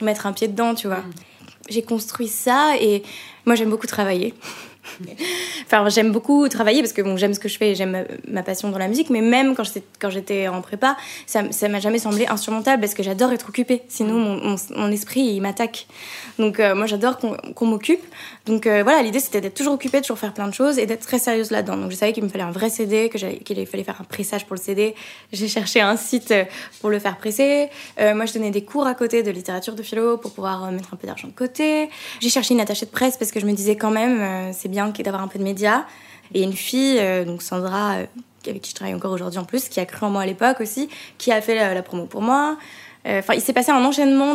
mettre 0.00 0.26
un 0.26 0.32
pied 0.32 0.48
dedans, 0.48 0.74
tu 0.74 0.88
vois. 0.88 1.02
j'ai 1.68 1.82
construit 1.82 2.28
ça 2.28 2.74
et 2.80 3.02
moi 3.46 3.54
j'aime 3.54 3.70
beaucoup 3.70 3.86
travailler. 3.86 4.34
enfin, 5.66 5.88
j'aime 5.88 6.12
beaucoup 6.12 6.48
travailler 6.48 6.80
parce 6.80 6.92
que 6.92 7.02
bon, 7.02 7.16
j'aime 7.16 7.34
ce 7.34 7.40
que 7.40 7.48
je 7.48 7.58
fais, 7.58 7.74
j'aime 7.74 8.06
ma, 8.28 8.42
passion 8.42 8.70
dans 8.70 8.78
la 8.78 8.88
musique, 8.88 9.10
mais 9.10 9.20
même 9.20 9.54
quand 9.54 10.10
j'étais, 10.10 10.48
en 10.48 10.60
prépa, 10.60 10.96
ça, 11.26 11.50
ça 11.50 11.68
m'a 11.68 11.80
jamais 11.80 11.98
semblé 11.98 12.26
insurmontable 12.26 12.80
parce 12.80 12.94
que 12.94 13.02
j'adore 13.02 13.32
être 13.32 13.48
occupée. 13.48 13.82
Sinon, 13.88 14.14
mon, 14.14 14.56
mon, 14.76 14.90
esprit, 14.90 15.22
il 15.22 15.40
m'attaque. 15.40 15.86
Donc, 16.38 16.60
euh, 16.60 16.74
moi, 16.74 16.86
j'adore 16.86 17.18
qu'on, 17.18 17.66
m'occupe. 17.66 18.04
Donc, 18.46 18.66
euh, 18.66 18.82
voilà, 18.82 19.02
l'idée, 19.02 19.20
c'était 19.20 19.40
d'être 19.40 19.54
toujours 19.54 19.74
occupée, 19.74 19.98
de 19.98 20.02
toujours 20.02 20.18
faire 20.18 20.34
plein 20.34 20.48
de 20.48 20.54
choses 20.54 20.78
et 20.78 20.86
d'être 20.86 21.06
très 21.06 21.18
sérieuse 21.18 21.50
là-dedans. 21.50 21.76
Donc, 21.76 21.90
je 21.90 21.96
savais 21.96 22.12
qu'il 22.12 22.24
me 22.24 22.28
fallait 22.28 22.44
un 22.44 22.50
vrai 22.50 22.68
CD, 22.68 23.08
que 23.08 23.18
qu'il 23.18 23.66
fallait 23.66 23.84
faire 23.84 24.00
un 24.00 24.04
pressage 24.04 24.44
pour 24.44 24.54
le 24.54 24.60
CD. 24.60 24.94
J'ai 25.32 25.48
cherché 25.48 25.80
un 25.80 25.96
site 25.96 26.30
euh, 26.30 26.44
pour 26.80 26.90
le 26.90 26.98
faire 26.98 27.16
presser. 27.16 27.68
moi, 27.98 28.26
je 28.26 28.34
donnais 28.34 28.50
des 28.50 28.64
cours 28.64 28.86
à 28.86 28.94
côté 28.94 29.22
de 29.22 29.30
littérature 29.30 29.74
de 29.74 29.82
philo 29.82 30.18
pour 30.18 30.32
pouvoir 30.32 30.70
mettre 30.70 30.92
un 30.92 30.96
peu 30.96 31.06
d'argent 31.06 31.28
de 31.28 31.32
côté. 31.32 31.88
J'ai 32.20 32.28
cherché 32.28 32.54
une 32.54 32.60
attachée 32.60 32.86
de 32.86 32.90
presse 32.90 33.16
parce 33.16 33.30
que 33.30 33.40
je 33.40 33.46
me 33.46 33.52
disais 33.52 33.76
quand 33.76 33.90
même, 33.90 34.52
c'est 34.52 34.68
bien 34.74 34.92
d'avoir 35.04 35.22
un 35.22 35.28
peu 35.28 35.38
de 35.38 35.44
médias. 35.44 35.84
Et 36.32 36.42
une 36.42 36.52
fille, 36.52 36.98
euh, 36.98 37.24
donc 37.24 37.42
Sandra, 37.42 37.94
euh, 37.94 38.06
avec 38.46 38.62
qui 38.62 38.70
je 38.70 38.74
travaille 38.74 38.94
encore 38.94 39.12
aujourd'hui 39.12 39.38
en 39.38 39.44
plus, 39.44 39.68
qui 39.68 39.80
a 39.80 39.86
cru 39.86 40.06
en 40.06 40.10
moi 40.10 40.22
à 40.22 40.26
l'époque 40.26 40.60
aussi, 40.60 40.88
qui 41.18 41.32
a 41.32 41.40
fait 41.40 41.74
la, 41.74 41.82
promo 41.82 42.06
pour 42.06 42.22
moi. 42.22 42.56
Euh, 43.06 43.20
enfin, 43.20 43.34
il 43.34 43.40
s'est 43.40 43.52
passé 43.52 43.70
un 43.70 43.84
enchaînement 43.84 44.34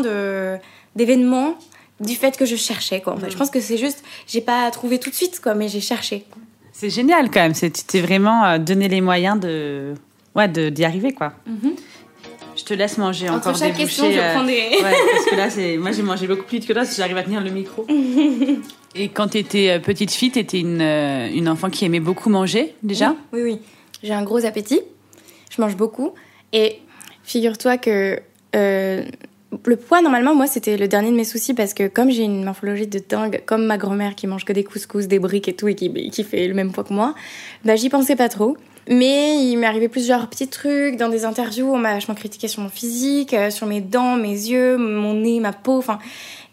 d'événements 0.96 1.56
du 2.00 2.16
fait 2.16 2.38
que 2.38 2.46
je 2.46 2.56
cherchais. 2.56 3.02
Quoi. 3.02 3.14
En 3.14 3.18
fait. 3.18 3.30
Je 3.30 3.38
pense 3.38 3.50
que 3.50 3.60
c'est 3.60 3.78
juste, 3.78 4.04
j'ai 4.28 4.42
pas 4.42 4.70
trouvé 4.72 5.00
tout 5.00 5.10
de 5.10 5.16
suite, 5.16 5.40
quoi, 5.42 5.54
mais 5.54 5.68
j'ai 5.68 5.82
cherché. 5.82 6.26
C'est 6.72 6.90
génial 6.90 7.30
quand 7.30 7.42
même. 7.42 7.54
Tu 7.54 7.70
t'es 7.72 8.02
vraiment 8.02 8.58
donné 8.58 8.88
les 8.88 9.02
moyens 9.02 9.40
de, 9.40 9.96
ouais, 10.36 10.48
de, 10.48 10.70
d'y 10.70 10.86
arriver, 10.86 11.12
quoi. 11.12 11.34
Mm-hmm. 11.50 11.79
Je 12.70 12.76
te 12.76 12.80
laisse 12.80 13.00
manger 13.00 13.28
encore 13.30 13.58
chaque 13.58 13.72
des 13.72 13.80
question, 13.80 14.12
je 14.12 14.34
prends 14.36 14.44
des... 14.44 14.54
ouais, 14.54 14.94
parce 15.12 15.26
que 15.26 15.36
là, 15.36 15.50
c'est... 15.50 15.78
moi 15.78 15.92
j'ai 15.92 16.04
mangé 16.04 16.28
beaucoup 16.28 16.44
plus 16.44 16.60
vite 16.60 16.68
que 16.68 16.74
toi 16.74 16.86
si 16.86 16.98
j'arrive 16.98 17.18
à 17.18 17.24
tenir 17.24 17.42
le 17.42 17.50
micro. 17.50 17.84
Et 18.96 19.10
quand 19.10 19.30
tu 19.30 19.40
étais 19.40 19.72
euh, 19.72 19.80
petite 19.80 20.12
fille, 20.12 20.30
tu 20.30 20.38
étais 20.38 20.60
une, 20.60 20.80
euh, 20.80 21.30
une, 21.34 21.50
enfant 21.50 21.72
qui 21.72 21.86
aimait 21.86 22.00
beaucoup 22.00 22.30
manger 22.30 22.76
déjà? 22.84 23.16
Oui, 23.34 23.42
oui. 23.42 23.60
J'ai 24.04 24.14
un 24.14 24.22
gros 24.22 24.46
appétit. 24.46 24.82
Je 25.50 25.60
mange 25.60 25.76
beaucoup. 25.78 26.14
Et 26.54 26.76
figure-toi 27.24 27.80
que 27.80 28.20
euh, 28.56 29.04
le 29.66 29.76
poids, 29.76 30.04
normalement, 30.04 30.36
moi, 30.36 30.46
c'était 30.46 30.78
le 30.78 30.88
dernier 30.88 31.10
de 31.10 31.16
mes 31.16 31.24
soucis 31.24 31.56
parce 31.56 31.74
que 31.74 31.88
comme 31.88 32.12
j'ai 32.12 32.24
une 32.24 32.44
morphologie 32.44 32.86
de 32.86 33.00
dingue, 33.00 33.42
comme 33.48 33.66
ma 33.66 33.80
grand-mère 33.80 34.14
qui 34.14 34.28
mange 34.28 34.46
que 34.46 34.54
des 34.54 34.64
couscous, 34.64 35.08
des 35.08 35.18
briques 35.18 35.48
et 35.48 35.56
tout, 35.56 35.68
et 35.68 35.74
qui, 35.74 36.12
qui 36.12 36.24
fait 36.24 36.48
le 36.48 36.54
même 36.54 36.72
poids 36.72 36.84
que 36.84 36.94
moi, 36.94 37.16
bah, 37.66 37.76
j'y 37.76 37.90
pensais 37.90 38.16
pas 38.16 38.30
trop. 38.30 38.58
Mais 38.90 39.44
il 39.44 39.58
m'est 39.58 39.68
arrivé 39.68 39.88
plusieurs 39.88 40.28
petits 40.28 40.48
trucs. 40.48 40.98
Dans 40.98 41.10
des 41.10 41.24
interviews, 41.24 41.72
on 41.72 41.78
m'a 41.78 41.94
vachement 41.94 42.16
critiqué 42.16 42.48
sur 42.48 42.62
mon 42.62 42.70
physique, 42.70 43.36
sur 43.52 43.68
mes 43.68 43.82
dents, 43.82 44.16
mes 44.16 44.30
yeux, 44.30 44.78
mon 44.78 45.14
nez, 45.14 45.40
ma 45.40 45.54
peau. 45.54 45.78
Enfin, 45.78 46.00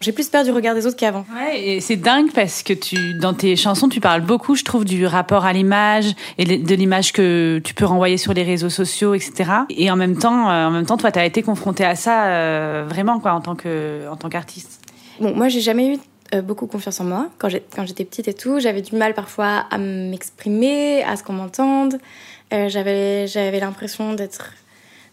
j'ai 0.00 0.12
plus 0.12 0.28
peur 0.28 0.44
du 0.44 0.50
regard 0.50 0.74
des 0.74 0.86
autres 0.86 0.96
qu'avant. 0.96 1.24
Ouais, 1.34 1.58
et 1.60 1.80
c'est 1.80 1.96
dingue 1.96 2.30
parce 2.32 2.62
que 2.62 2.74
tu, 2.74 3.14
dans 3.14 3.32
tes 3.32 3.56
chansons, 3.56 3.88
tu 3.88 4.00
parles 4.00 4.20
beaucoup, 4.20 4.54
je 4.54 4.62
trouve, 4.62 4.84
du 4.84 5.06
rapport 5.06 5.46
à 5.46 5.52
l'image 5.52 6.12
et 6.36 6.44
de 6.58 6.74
l'image 6.74 7.12
que 7.12 7.60
tu 7.64 7.72
peux 7.72 7.86
renvoyer 7.86 8.18
sur 8.18 8.34
les 8.34 8.42
réseaux 8.42 8.68
sociaux, 8.68 9.14
etc. 9.14 9.50
Et 9.70 9.90
en 9.90 9.96
même 9.96 10.18
temps, 10.18 10.50
euh, 10.50 10.66
en 10.66 10.70
même 10.70 10.84
temps, 10.84 10.98
toi, 10.98 11.10
tu 11.10 11.18
as 11.18 11.24
été 11.24 11.42
confronté 11.42 11.84
à 11.84 11.94
ça 11.94 12.26
euh, 12.26 12.84
vraiment, 12.86 13.20
quoi, 13.20 13.32
en 13.32 13.40
tant 13.40 13.54
que, 13.54 14.08
en 14.10 14.16
tant 14.16 14.28
qu'artiste. 14.28 14.80
Bon, 15.18 15.34
moi, 15.34 15.48
j'ai 15.48 15.62
jamais 15.62 15.94
eu 15.94 15.94
euh, 15.94 15.98
beaucoup 16.42 16.66
confiance 16.66 17.00
en 17.00 17.04
moi 17.04 17.28
quand 17.38 17.48
j'étais 17.48 18.04
petite 18.04 18.28
et 18.28 18.34
tout. 18.34 18.60
J'avais 18.60 18.82
du 18.82 18.96
mal 18.96 19.14
parfois 19.14 19.66
à 19.70 19.78
m'exprimer, 19.78 21.02
à 21.04 21.16
ce 21.16 21.22
qu'on 21.22 21.34
m'entende. 21.34 21.98
j'avais 22.50 23.26
j'avais 23.26 23.60
l'impression 23.60 24.14
d'être 24.14 24.52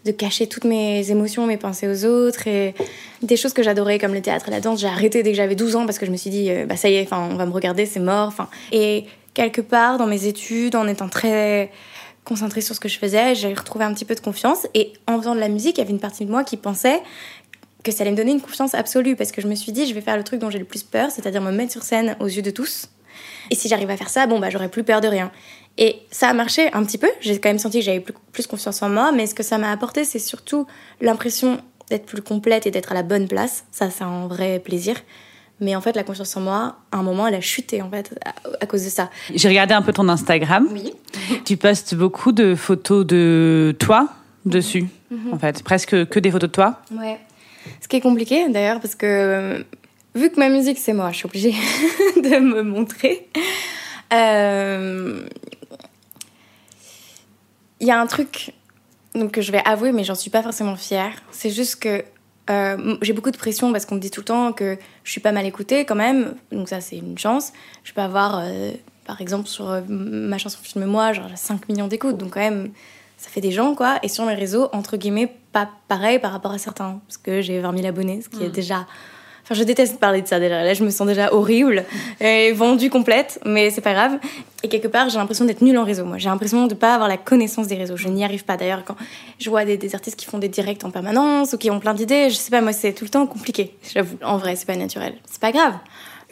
de 0.05 0.11
cacher 0.11 0.47
toutes 0.47 0.65
mes 0.65 1.09
émotions, 1.11 1.47
mes 1.47 1.57
pensées 1.57 1.87
aux 1.87 2.05
autres 2.05 2.47
et 2.47 2.73
des 3.21 3.37
choses 3.37 3.53
que 3.53 3.63
j'adorais 3.63 3.99
comme 3.99 4.13
le 4.13 4.21
théâtre 4.21 4.49
et 4.49 4.51
la 4.51 4.59
danse. 4.59 4.81
J'ai 4.81 4.87
arrêté 4.87 5.23
dès 5.23 5.31
que 5.31 5.37
j'avais 5.37 5.55
12 5.55 5.75
ans 5.75 5.85
parce 5.85 5.97
que 5.97 6.05
je 6.05 6.11
me 6.11 6.17
suis 6.17 6.29
dit, 6.29 6.49
euh, 6.49 6.65
bah 6.65 6.75
ça 6.75 6.89
y 6.89 6.95
est, 6.95 7.07
on 7.11 7.35
va 7.35 7.45
me 7.45 7.51
regarder, 7.51 7.85
c'est 7.85 7.99
mort. 7.99 8.33
Et 8.71 9.05
quelque 9.33 9.61
part 9.61 9.97
dans 9.97 10.07
mes 10.07 10.27
études, 10.27 10.75
en 10.75 10.87
étant 10.87 11.07
très 11.07 11.71
concentrée 12.25 12.61
sur 12.61 12.75
ce 12.75 12.79
que 12.79 12.89
je 12.89 12.97
faisais, 12.97 13.35
j'ai 13.35 13.53
retrouvé 13.53 13.85
un 13.85 13.93
petit 13.93 14.05
peu 14.05 14.15
de 14.15 14.19
confiance. 14.19 14.67
Et 14.73 14.93
en 15.07 15.19
faisant 15.19 15.35
de 15.35 15.39
la 15.39 15.49
musique, 15.49 15.77
il 15.77 15.81
y 15.81 15.83
avait 15.83 15.93
une 15.93 15.99
partie 15.99 16.25
de 16.25 16.31
moi 16.31 16.43
qui 16.43 16.57
pensait 16.57 17.01
que 17.83 17.91
ça 17.91 18.03
allait 18.03 18.11
me 18.11 18.17
donner 18.17 18.31
une 18.31 18.41
confiance 18.41 18.73
absolue 18.73 19.15
parce 19.15 19.31
que 19.31 19.41
je 19.41 19.47
me 19.47 19.55
suis 19.55 19.71
dit, 19.71 19.85
je 19.85 19.93
vais 19.93 20.01
faire 20.01 20.17
le 20.17 20.23
truc 20.23 20.39
dont 20.39 20.49
j'ai 20.49 20.59
le 20.59 20.65
plus 20.65 20.83
peur, 20.83 21.11
c'est-à-dire 21.11 21.41
me 21.41 21.51
mettre 21.51 21.71
sur 21.71 21.83
scène 21.83 22.15
aux 22.19 22.27
yeux 22.27 22.41
de 22.41 22.51
tous. 22.51 22.89
Et 23.51 23.55
si 23.55 23.67
j'arrive 23.67 23.89
à 23.89 23.97
faire 23.97 24.09
ça, 24.09 24.25
bon, 24.25 24.39
bah, 24.39 24.49
j'aurais 24.49 24.69
plus 24.69 24.83
peur 24.83 25.01
de 25.01 25.07
rien. 25.07 25.31
Et 25.77 25.97
ça 26.11 26.29
a 26.29 26.33
marché 26.33 26.71
un 26.73 26.83
petit 26.83 26.97
peu. 26.97 27.09
J'ai 27.19 27.39
quand 27.39 27.49
même 27.49 27.59
senti 27.59 27.79
que 27.79 27.85
j'avais 27.85 28.03
plus, 28.31 28.47
confiance 28.47 28.81
en 28.81 28.89
moi. 28.89 29.11
Mais 29.11 29.25
ce 29.25 29.35
que 29.35 29.43
ça 29.43 29.57
m'a 29.57 29.71
apporté, 29.71 30.05
c'est 30.05 30.19
surtout 30.19 30.65
l'impression 31.01 31.59
d'être 31.89 32.05
plus 32.05 32.21
complète 32.21 32.65
et 32.67 32.71
d'être 32.71 32.91
à 32.91 32.95
la 32.95 33.03
bonne 33.03 33.27
place. 33.27 33.65
Ça, 33.71 33.89
c'est 33.89 34.03
un 34.03 34.27
vrai 34.27 34.59
plaisir. 34.59 34.95
Mais 35.59 35.75
en 35.75 35.81
fait, 35.81 35.95
la 35.95 36.03
confiance 36.03 36.35
en 36.37 36.41
moi, 36.41 36.77
à 36.91 36.97
un 36.97 37.03
moment, 37.03 37.27
elle 37.27 37.35
a 37.35 37.41
chuté 37.41 37.81
en 37.81 37.89
fait 37.89 38.17
à, 38.59 38.65
cause 38.65 38.83
de 38.83 38.89
ça. 38.89 39.09
J'ai 39.33 39.47
regardé 39.47 39.73
un 39.73 39.81
peu 39.81 39.93
ton 39.93 40.09
Instagram. 40.09 40.67
Oui. 40.71 40.93
tu 41.45 41.57
postes 41.57 41.95
beaucoup 41.95 42.31
de 42.31 42.55
photos 42.55 43.05
de 43.05 43.75
toi 43.79 44.09
dessus, 44.45 44.85
mhm. 45.09 45.33
en 45.33 45.39
fait, 45.39 45.63
presque 45.63 46.05
que 46.09 46.19
des 46.19 46.31
photos 46.31 46.49
de 46.49 46.53
toi. 46.53 46.81
Ouais. 46.91 47.19
Ce 47.81 47.87
qui 47.87 47.95
est 47.95 48.01
compliqué 48.01 48.49
d'ailleurs 48.49 48.79
parce 48.79 48.95
que 48.95 49.65
vu 50.15 50.29
que 50.29 50.39
ma 50.39 50.49
musique 50.49 50.77
c'est 50.77 50.93
moi, 50.93 51.11
je 51.11 51.17
suis 51.17 51.25
obligée 51.25 51.51
de 52.15 52.39
me 52.39 52.61
montrer. 52.63 53.27
Euh, 54.13 55.27
il 57.79 57.87
y 57.87 57.91
a 57.91 57.99
un 57.99 58.07
truc 58.07 58.53
donc, 59.15 59.31
que 59.31 59.41
je 59.41 59.51
vais 59.51 59.61
avouer, 59.65 59.91
mais 59.91 60.03
j'en 60.03 60.15
suis 60.15 60.29
pas 60.29 60.41
forcément 60.41 60.75
fière. 60.75 61.11
C'est 61.31 61.49
juste 61.49 61.77
que 61.77 62.03
euh, 62.49 62.97
j'ai 63.01 63.13
beaucoup 63.13 63.31
de 63.31 63.37
pression 63.37 63.71
parce 63.71 63.85
qu'on 63.85 63.95
me 63.95 63.99
dit 63.99 64.11
tout 64.11 64.21
le 64.21 64.25
temps 64.25 64.53
que 64.53 64.77
je 65.03 65.11
suis 65.11 65.21
pas 65.21 65.31
mal 65.31 65.45
écoutée 65.45 65.85
quand 65.85 65.95
même. 65.95 66.35
Donc, 66.51 66.69
ça, 66.69 66.81
c'est 66.81 66.97
une 66.97 67.17
chance. 67.17 67.53
Je 67.83 67.93
peux 67.93 68.01
avoir, 68.01 68.39
euh, 68.39 68.71
par 69.05 69.21
exemple, 69.21 69.47
sur 69.47 69.69
euh, 69.69 69.81
ma 69.87 70.37
chanson 70.37 70.59
Filme-moi, 70.61 71.13
genre 71.13 71.29
5 71.35 71.69
millions 71.69 71.87
d'écoutes. 71.87 72.17
Donc, 72.17 72.33
quand 72.33 72.39
même, 72.39 72.71
ça 73.23 73.29
fait 73.29 73.39
des 73.39 73.51
gens, 73.51 73.73
quoi. 73.73 73.99
Et 74.03 74.09
sur 74.09 74.25
mes 74.25 74.33
réseaux, 74.33 74.67
entre 74.73 74.97
guillemets, 74.97 75.33
pas 75.53 75.69
pareil 75.87 76.19
par 76.19 76.33
rapport 76.33 76.51
à 76.51 76.57
certains. 76.57 76.99
Parce 77.07 77.15
que 77.15 77.41
j'ai 77.41 77.61
20 77.61 77.73
000 77.73 77.87
abonnés, 77.87 78.21
ce 78.21 78.27
qui 78.27 78.43
est 78.43 78.49
mm. 78.49 78.51
déjà 78.51 78.85
Enfin, 79.43 79.55
je 79.55 79.63
déteste 79.63 79.99
parler 79.99 80.21
de 80.21 80.27
ça 80.27 80.39
déjà. 80.39 80.63
Là, 80.63 80.73
je 80.73 80.83
me 80.85 80.89
sens 80.89 81.05
déjà 81.05 81.33
horrible 81.33 81.83
et 82.21 82.53
vendue 82.53 82.89
complète, 82.89 83.41
mais 83.45 83.71
c'est 83.71 83.81
pas 83.81 83.91
grave. 83.91 84.17
Et 84.63 84.69
quelque 84.69 84.87
part, 84.87 85.09
j'ai 85.09 85.17
l'impression 85.17 85.43
d'être 85.43 85.61
nulle 85.61 85.77
en 85.77 85.83
réseau. 85.83 86.05
Moi, 86.05 86.17
j'ai 86.17 86.29
l'impression 86.29 86.65
de 86.65 86.73
pas 86.73 86.93
avoir 86.93 87.09
la 87.09 87.17
connaissance 87.17 87.67
des 87.67 87.75
réseaux. 87.75 87.97
Je 87.97 88.07
n'y 88.07 88.23
arrive 88.23 88.45
pas. 88.45 88.55
D'ailleurs, 88.55 88.85
quand 88.85 88.95
je 89.39 89.49
vois 89.49 89.65
des, 89.65 89.75
des, 89.75 89.95
artistes 89.95 90.17
qui 90.17 90.25
font 90.25 90.37
des 90.37 90.47
directs 90.47 90.85
en 90.85 90.91
permanence 90.91 91.51
ou 91.51 91.57
qui 91.57 91.69
ont 91.69 91.81
plein 91.81 91.93
d'idées, 91.93 92.29
je 92.29 92.35
sais 92.35 92.51
pas, 92.51 92.61
moi, 92.61 92.71
c'est 92.71 92.93
tout 92.93 93.03
le 93.03 93.09
temps 93.09 93.27
compliqué. 93.27 93.75
J'avoue. 93.93 94.15
En 94.23 94.37
vrai, 94.37 94.55
c'est 94.55 94.65
pas 94.65 94.77
naturel. 94.77 95.15
C'est 95.29 95.41
pas 95.41 95.51
grave 95.51 95.73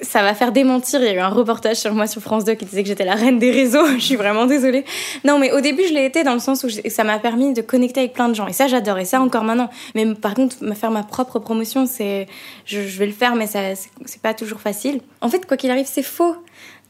ça 0.01 0.24
va 0.24 0.34
faire 0.34 0.51
démentir. 0.51 1.01
Il 1.01 1.05
y 1.05 1.10
a 1.10 1.13
eu 1.13 1.20
un 1.20 1.29
reportage 1.29 1.77
sur 1.77 1.93
moi 1.93 2.08
sur 2.08 2.22
France 2.22 2.43
2 2.43 2.53
qui 2.55 2.65
disait 2.65 2.84
que 2.84 2.88
j'étais 2.88 3.05
la 3.05 3.15
reine 3.15 3.39
des 3.39 3.51
réseaux. 3.51 3.86
je 3.96 4.03
suis 4.03 4.15
vraiment 4.15 4.46
désolée. 4.46 4.86
Non, 5.24 5.39
mais 5.39 5.51
au 5.51 5.62
début, 5.62 5.84
je 5.88 5.93
l'ai 5.93 6.05
été 6.05 6.24
dans 6.24 6.34
le 6.34 6.39
sens 6.39 6.63
où 6.63 6.70
ça 6.89 7.03
m'a 7.03 7.20
permis 7.20 7.53
de 7.53 7.62
connecter 7.62 8.01
avec 8.01 8.13
plein 8.13 8.29
de 8.29 8.34
gens. 8.34 8.48
Et 8.48 8.53
ça, 8.53 8.67
j'adore. 8.67 8.98
Et 8.98 9.05
ça, 9.05 9.22
encore 9.22 9.43
maintenant. 9.43 9.70
Mais 9.96 10.05
par 10.15 10.34
contre, 10.34 10.55
faire 10.75 10.91
ma 10.91 11.03
propre 11.03 11.39
promotion, 11.39 11.86
c'est, 11.86 12.27
je, 12.65 12.81
je, 12.81 13.00
vais 13.00 13.05
le 13.05 13.13
faire, 13.13 13.36
mais 13.36 13.48
ça, 13.48 13.75
c'est 14.05 14.22
pas 14.22 14.34
toujours 14.34 14.60
facile. 14.60 15.01
En 15.22 15.29
fait, 15.29 15.46
quoi 15.46 15.58
qu'il 15.58 15.72
arrive, 15.72 15.88
c'est 15.88 16.03
faux. 16.03 16.36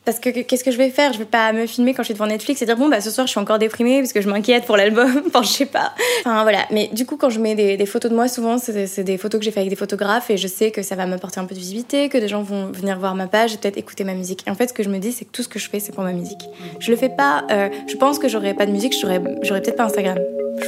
Parce 0.03 0.19
que 0.19 0.29
qu'est-ce 0.29 0.63
que 0.63 0.71
je 0.71 0.77
vais 0.77 0.89
faire? 0.89 1.13
Je 1.13 1.19
vais 1.19 1.25
pas 1.25 1.53
me 1.53 1.67
filmer 1.67 1.93
quand 1.93 2.01
je 2.01 2.07
suis 2.07 2.13
devant 2.15 2.25
Netflix 2.25 2.59
et 2.63 2.65
dire 2.65 2.75
bon 2.75 2.89
bah 2.89 3.01
ce 3.01 3.11
soir 3.11 3.27
je 3.27 3.31
suis 3.31 3.39
encore 3.39 3.59
déprimée 3.59 3.99
parce 3.99 4.13
que 4.13 4.21
je 4.21 4.27
m'inquiète 4.29 4.65
pour 4.65 4.75
l'album. 4.75 5.21
enfin 5.27 5.43
je 5.43 5.49
sais 5.49 5.65
pas. 5.67 5.93
Enfin 6.21 6.41
voilà. 6.41 6.65
Mais 6.71 6.89
du 6.91 7.05
coup 7.05 7.17
quand 7.17 7.29
je 7.29 7.39
mets 7.39 7.53
des, 7.53 7.85
photos 7.85 8.09
de 8.09 8.15
moi 8.15 8.27
souvent 8.27 8.57
c'est 8.57 9.03
des 9.03 9.17
photos 9.19 9.39
que 9.39 9.45
j'ai 9.45 9.51
fait 9.51 9.59
avec 9.59 9.69
des 9.69 9.75
photographes 9.75 10.31
et 10.31 10.37
je 10.37 10.47
sais 10.47 10.71
que 10.71 10.81
ça 10.81 10.95
va 10.95 11.05
m'apporter 11.05 11.39
un 11.39 11.45
peu 11.45 11.53
de 11.53 11.59
visibilité, 11.59 12.09
que 12.09 12.17
des 12.17 12.27
gens 12.27 12.41
vont 12.41 12.71
venir 12.71 12.97
voir 12.97 13.13
ma 13.13 13.27
page 13.27 13.53
et 13.53 13.57
peut-être 13.57 13.77
écouter 13.77 14.03
ma 14.03 14.15
musique. 14.15 14.43
Et 14.47 14.49
en 14.49 14.55
fait 14.55 14.69
ce 14.69 14.73
que 14.73 14.81
je 14.81 14.89
me 14.89 14.97
dis 14.97 15.11
c'est 15.11 15.25
que 15.25 15.31
tout 15.31 15.43
ce 15.43 15.49
que 15.49 15.59
je 15.59 15.69
fais 15.69 15.79
c'est 15.79 15.93
pour 15.93 16.03
ma 16.03 16.13
musique. 16.13 16.41
Je 16.79 16.89
le 16.89 16.97
fais 16.97 17.09
pas. 17.09 17.45
Euh, 17.51 17.69
je 17.87 17.95
pense 17.95 18.17
que 18.17 18.27
j'aurais 18.27 18.55
pas 18.55 18.65
de 18.65 18.71
musique, 18.71 18.95
j'aurais 18.99 19.21
peut-être 19.21 19.75
pas 19.75 19.83
Instagram. 19.83 20.17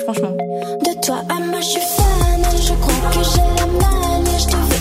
Franchement. 0.03 0.31
De 0.31 1.05
toi 1.05 1.23
à 1.29 1.39
moi 1.39 1.59
je 1.59 1.65
suis 1.65 1.79
fan, 1.79 2.43
je 2.61 2.73
crois 2.73 3.09
que 3.09 3.23
j'ai 3.23 3.41
la 3.57 3.65
main, 3.65 4.23
je 4.37 4.45
te 4.45 4.72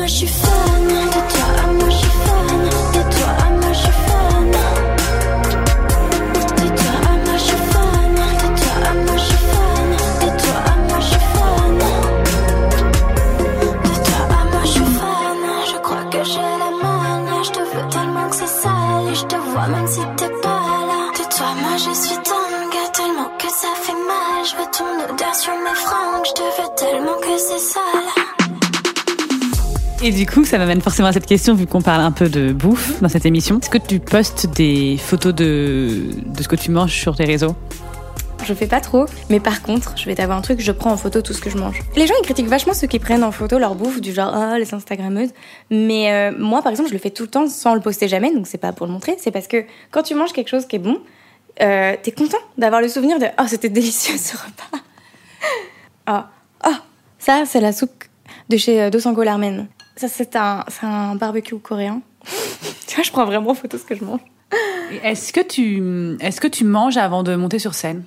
moi, 0.00 0.06
je 0.06 0.14
suis 0.14 0.26
fan. 0.26 0.79
Du 30.20 30.26
coup, 30.26 30.44
ça 30.44 30.58
m'amène 30.58 30.82
forcément 30.82 31.08
à 31.08 31.14
cette 31.14 31.24
question, 31.24 31.54
vu 31.54 31.66
qu'on 31.66 31.80
parle 31.80 32.02
un 32.02 32.12
peu 32.12 32.28
de 32.28 32.52
bouffe 32.52 33.00
dans 33.00 33.08
cette 33.08 33.24
émission. 33.24 33.58
Est-ce 33.58 33.70
que 33.70 33.78
tu 33.78 34.00
postes 34.00 34.48
des 34.48 34.98
photos 34.98 35.34
de, 35.34 36.10
de 36.26 36.42
ce 36.42 36.46
que 36.46 36.56
tu 36.56 36.70
manges 36.70 36.92
sur 36.92 37.16
tes 37.16 37.24
réseaux? 37.24 37.56
Je 38.44 38.52
fais 38.52 38.66
pas 38.66 38.82
trop, 38.82 39.06
mais 39.30 39.40
par 39.40 39.62
contre, 39.62 39.94
je 39.96 40.04
vais 40.04 40.14
t'avoir 40.14 40.36
un 40.36 40.42
truc, 40.42 40.60
je 40.60 40.72
prends 40.72 40.92
en 40.92 40.98
photo 40.98 41.22
tout 41.22 41.32
ce 41.32 41.40
que 41.40 41.48
je 41.48 41.56
mange. 41.56 41.80
Les 41.96 42.06
gens 42.06 42.12
ils 42.20 42.24
critiquent 42.24 42.48
vachement 42.48 42.74
ceux 42.74 42.86
qui 42.86 42.98
prennent 42.98 43.24
en 43.24 43.32
photo 43.32 43.58
leur 43.58 43.74
bouffe, 43.74 44.02
du 44.02 44.12
genre 44.12 44.30
ah 44.34 44.58
les 44.58 44.74
Instagrammeuses. 44.74 45.30
Mais 45.70 46.12
euh, 46.12 46.32
moi 46.38 46.60
par 46.60 46.70
exemple, 46.70 46.90
je 46.90 46.94
le 46.94 47.00
fais 47.00 47.08
tout 47.08 47.22
le 47.22 47.30
temps 47.30 47.48
sans 47.48 47.74
le 47.74 47.80
poster 47.80 48.06
jamais, 48.06 48.30
donc 48.30 48.46
c'est 48.46 48.58
pas 48.58 48.74
pour 48.74 48.86
le 48.86 48.92
montrer, 48.92 49.16
c'est 49.18 49.30
parce 49.30 49.46
que 49.46 49.64
quand 49.90 50.02
tu 50.02 50.14
manges 50.14 50.34
quelque 50.34 50.48
chose 50.48 50.66
qui 50.66 50.76
est 50.76 50.80
bon, 50.80 50.98
euh, 51.62 51.96
t'es 52.02 52.12
content 52.12 52.36
d'avoir 52.58 52.82
le 52.82 52.88
souvenir 52.88 53.18
de 53.18 53.24
oh 53.40 53.44
c'était 53.46 53.70
délicieux 53.70 54.18
ce 54.18 54.36
repas. 54.36 54.84
Ah 56.06 56.28
oh, 56.66 56.76
ça 57.18 57.44
c'est 57.46 57.62
la 57.62 57.72
soupe 57.72 58.04
de 58.50 58.58
chez 58.58 58.82
euh, 58.82 58.90
Dos 58.90 59.00
Larmen. 59.22 59.66
Ça 60.00 60.08
c'est 60.08 60.34
un, 60.34 61.14
barbecue 61.14 61.58
coréen. 61.58 62.00
tu 62.86 62.94
vois, 62.94 63.04
je 63.04 63.10
prends 63.10 63.26
vraiment 63.26 63.50
en 63.50 63.54
photo 63.54 63.76
ce 63.76 63.84
que 63.84 63.94
je 63.94 64.02
mange. 64.02 64.20
Est-ce 65.04 65.30
que 65.30 65.42
tu 65.42 66.16
est-ce 66.20 66.40
que 66.40 66.48
tu 66.48 66.64
manges 66.64 66.96
avant 66.96 67.22
de 67.22 67.34
monter 67.36 67.58
sur 67.58 67.74
scène? 67.74 68.02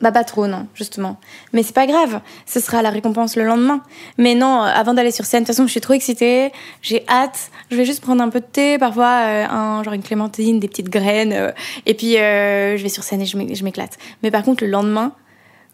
Bah 0.00 0.10
pas 0.10 0.24
trop 0.24 0.46
non, 0.46 0.68
justement. 0.74 1.20
Mais 1.52 1.62
c'est 1.62 1.74
pas 1.74 1.86
grave, 1.86 2.22
ce 2.46 2.60
sera 2.60 2.80
la 2.80 2.88
récompense 2.88 3.36
le 3.36 3.44
lendemain. 3.44 3.82
Mais 4.16 4.34
non, 4.34 4.62
euh, 4.62 4.68
avant 4.68 4.94
d'aller 4.94 5.10
sur 5.10 5.26
scène, 5.26 5.42
de 5.42 5.46
toute 5.46 5.54
façon, 5.54 5.66
je 5.66 5.72
suis 5.72 5.82
trop 5.82 5.92
excitée, 5.92 6.50
j'ai 6.80 7.04
hâte. 7.08 7.50
Je 7.70 7.76
vais 7.76 7.84
juste 7.84 8.00
prendre 8.00 8.22
un 8.22 8.30
peu 8.30 8.40
de 8.40 8.46
thé, 8.46 8.78
parfois 8.78 9.26
euh, 9.26 9.44
un 9.44 9.82
genre 9.82 9.92
une 9.92 10.02
clémentine, 10.02 10.60
des 10.60 10.68
petites 10.68 10.88
graines, 10.88 11.32
euh, 11.34 11.52
et 11.84 11.92
puis 11.92 12.16
euh, 12.16 12.78
je 12.78 12.82
vais 12.82 12.88
sur 12.88 13.02
scène 13.02 13.20
et 13.20 13.26
je 13.26 13.64
m'éclate. 13.64 13.98
Mais 14.22 14.30
par 14.30 14.44
contre, 14.44 14.64
le 14.64 14.70
lendemain, 14.70 15.12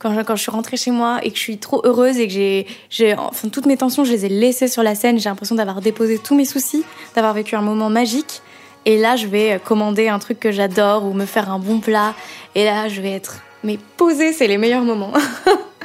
quand 0.05 0.15
je, 0.15 0.21
quand 0.21 0.37
je 0.37 0.43
suis 0.43 0.51
rentrée 0.51 0.77
chez 0.77 0.91
moi 0.91 1.19
et 1.23 1.31
que 1.31 1.37
je 1.39 1.43
suis 1.43 1.57
trop 1.57 1.81
heureuse 1.85 2.19
et 2.19 2.27
que 2.27 2.33
j'ai, 2.35 2.67
j'ai, 2.91 3.15
enfin 3.15 3.49
toutes 3.49 3.65
mes 3.65 3.79
tensions, 3.79 4.05
je 4.05 4.13
les 4.13 4.27
ai 4.27 4.29
laissées 4.29 4.69
sur 4.69 4.83
la 4.83 4.95
scène, 4.95 5.19
j'ai 5.19 5.31
l'impression 5.31 5.55
d'avoir 5.55 5.81
déposé 5.81 6.19
tous 6.19 6.35
mes 6.35 6.45
soucis, 6.45 6.85
d'avoir 7.15 7.33
vécu 7.33 7.57
un 7.57 7.63
moment 7.63 7.89
magique. 7.89 8.43
Et 8.85 8.99
là, 8.99 9.17
je 9.17 9.27
vais 9.27 9.59
commander 9.65 10.09
un 10.09 10.19
truc 10.19 10.39
que 10.39 10.53
j'adore 10.53 11.07
ou 11.07 11.15
me 11.15 11.25
faire 11.25 11.51
un 11.51 11.59
bon 11.59 11.81
plat. 11.81 12.15
Et 12.55 12.65
là, 12.67 12.89
je 12.89 13.01
vais 13.01 13.13
être 13.13 13.41
mais 13.63 13.79
posée, 13.97 14.35
c'est 14.35 14.47
les 14.47 14.59
meilleurs 14.59 14.83
moments. 14.83 15.15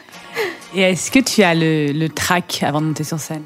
Et 0.76 0.82
est-ce 0.82 1.10
que 1.12 1.20
tu 1.20 1.42
as 1.42 1.56
le, 1.56 1.94
le 1.94 2.10
track 2.10 2.62
avant 2.64 2.82
de 2.82 2.88
monter 2.88 3.06
sur 3.06 3.20
scène? 3.20 3.44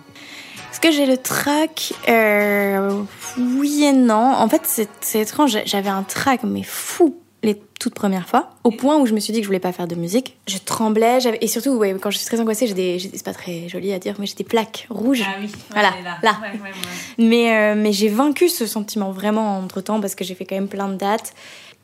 Est-ce 0.71 0.79
que 0.79 0.91
j'ai 0.91 1.05
le 1.05 1.17
track 1.17 1.93
euh, 2.09 3.03
Oui 3.37 3.83
et 3.83 3.93
non. 3.93 4.33
En 4.35 4.49
fait, 4.49 4.63
c'est 4.65 4.89
c'est 5.01 5.19
étrange. 5.21 5.55
J'avais 5.65 5.91
un 5.91 6.01
track, 6.01 6.41
mais 6.43 6.63
fou, 6.63 7.15
les 7.43 7.61
toutes 7.79 7.93
premières 7.93 8.27
fois, 8.29 8.51
au 8.63 8.71
point 8.71 8.97
où 8.97 9.05
je 9.05 9.13
me 9.13 9.19
suis 9.19 9.33
dit 9.33 9.39
que 9.39 9.43
je 9.43 9.49
voulais 9.49 9.59
pas 9.59 9.73
faire 9.73 9.87
de 9.87 9.95
musique. 9.95 10.37
Je 10.47 10.57
tremblais, 10.57 11.19
et 11.41 11.47
surtout, 11.47 11.71
ouais, 11.71 11.93
quand 12.01 12.09
je 12.09 12.17
suis 12.17 12.25
très 12.25 12.39
angoissée, 12.39 12.65
j'ai 12.67 12.73
des, 12.73 12.97
c'est 12.99 13.23
pas 13.25 13.33
très 13.33 13.67
joli 13.67 13.91
à 13.93 13.99
dire, 13.99 14.15
mais 14.19 14.25
j'ai 14.25 14.35
des 14.35 14.45
plaques 14.45 14.87
rouges. 14.89 15.23
Ah 15.27 15.35
oui, 15.41 15.51
Voilà, 15.71 15.91
là. 16.23 16.37
Mais, 17.17 17.55
euh, 17.55 17.75
mais 17.75 17.91
j'ai 17.91 18.07
vaincu 18.07 18.49
ce 18.49 18.65
sentiment 18.65 19.11
vraiment 19.11 19.57
entre 19.59 19.81
temps 19.81 19.99
parce 19.99 20.15
que 20.15 20.23
j'ai 20.23 20.33
fait 20.35 20.45
quand 20.45 20.55
même 20.55 20.69
plein 20.69 20.87
de 20.87 20.95
dates. 20.95 21.33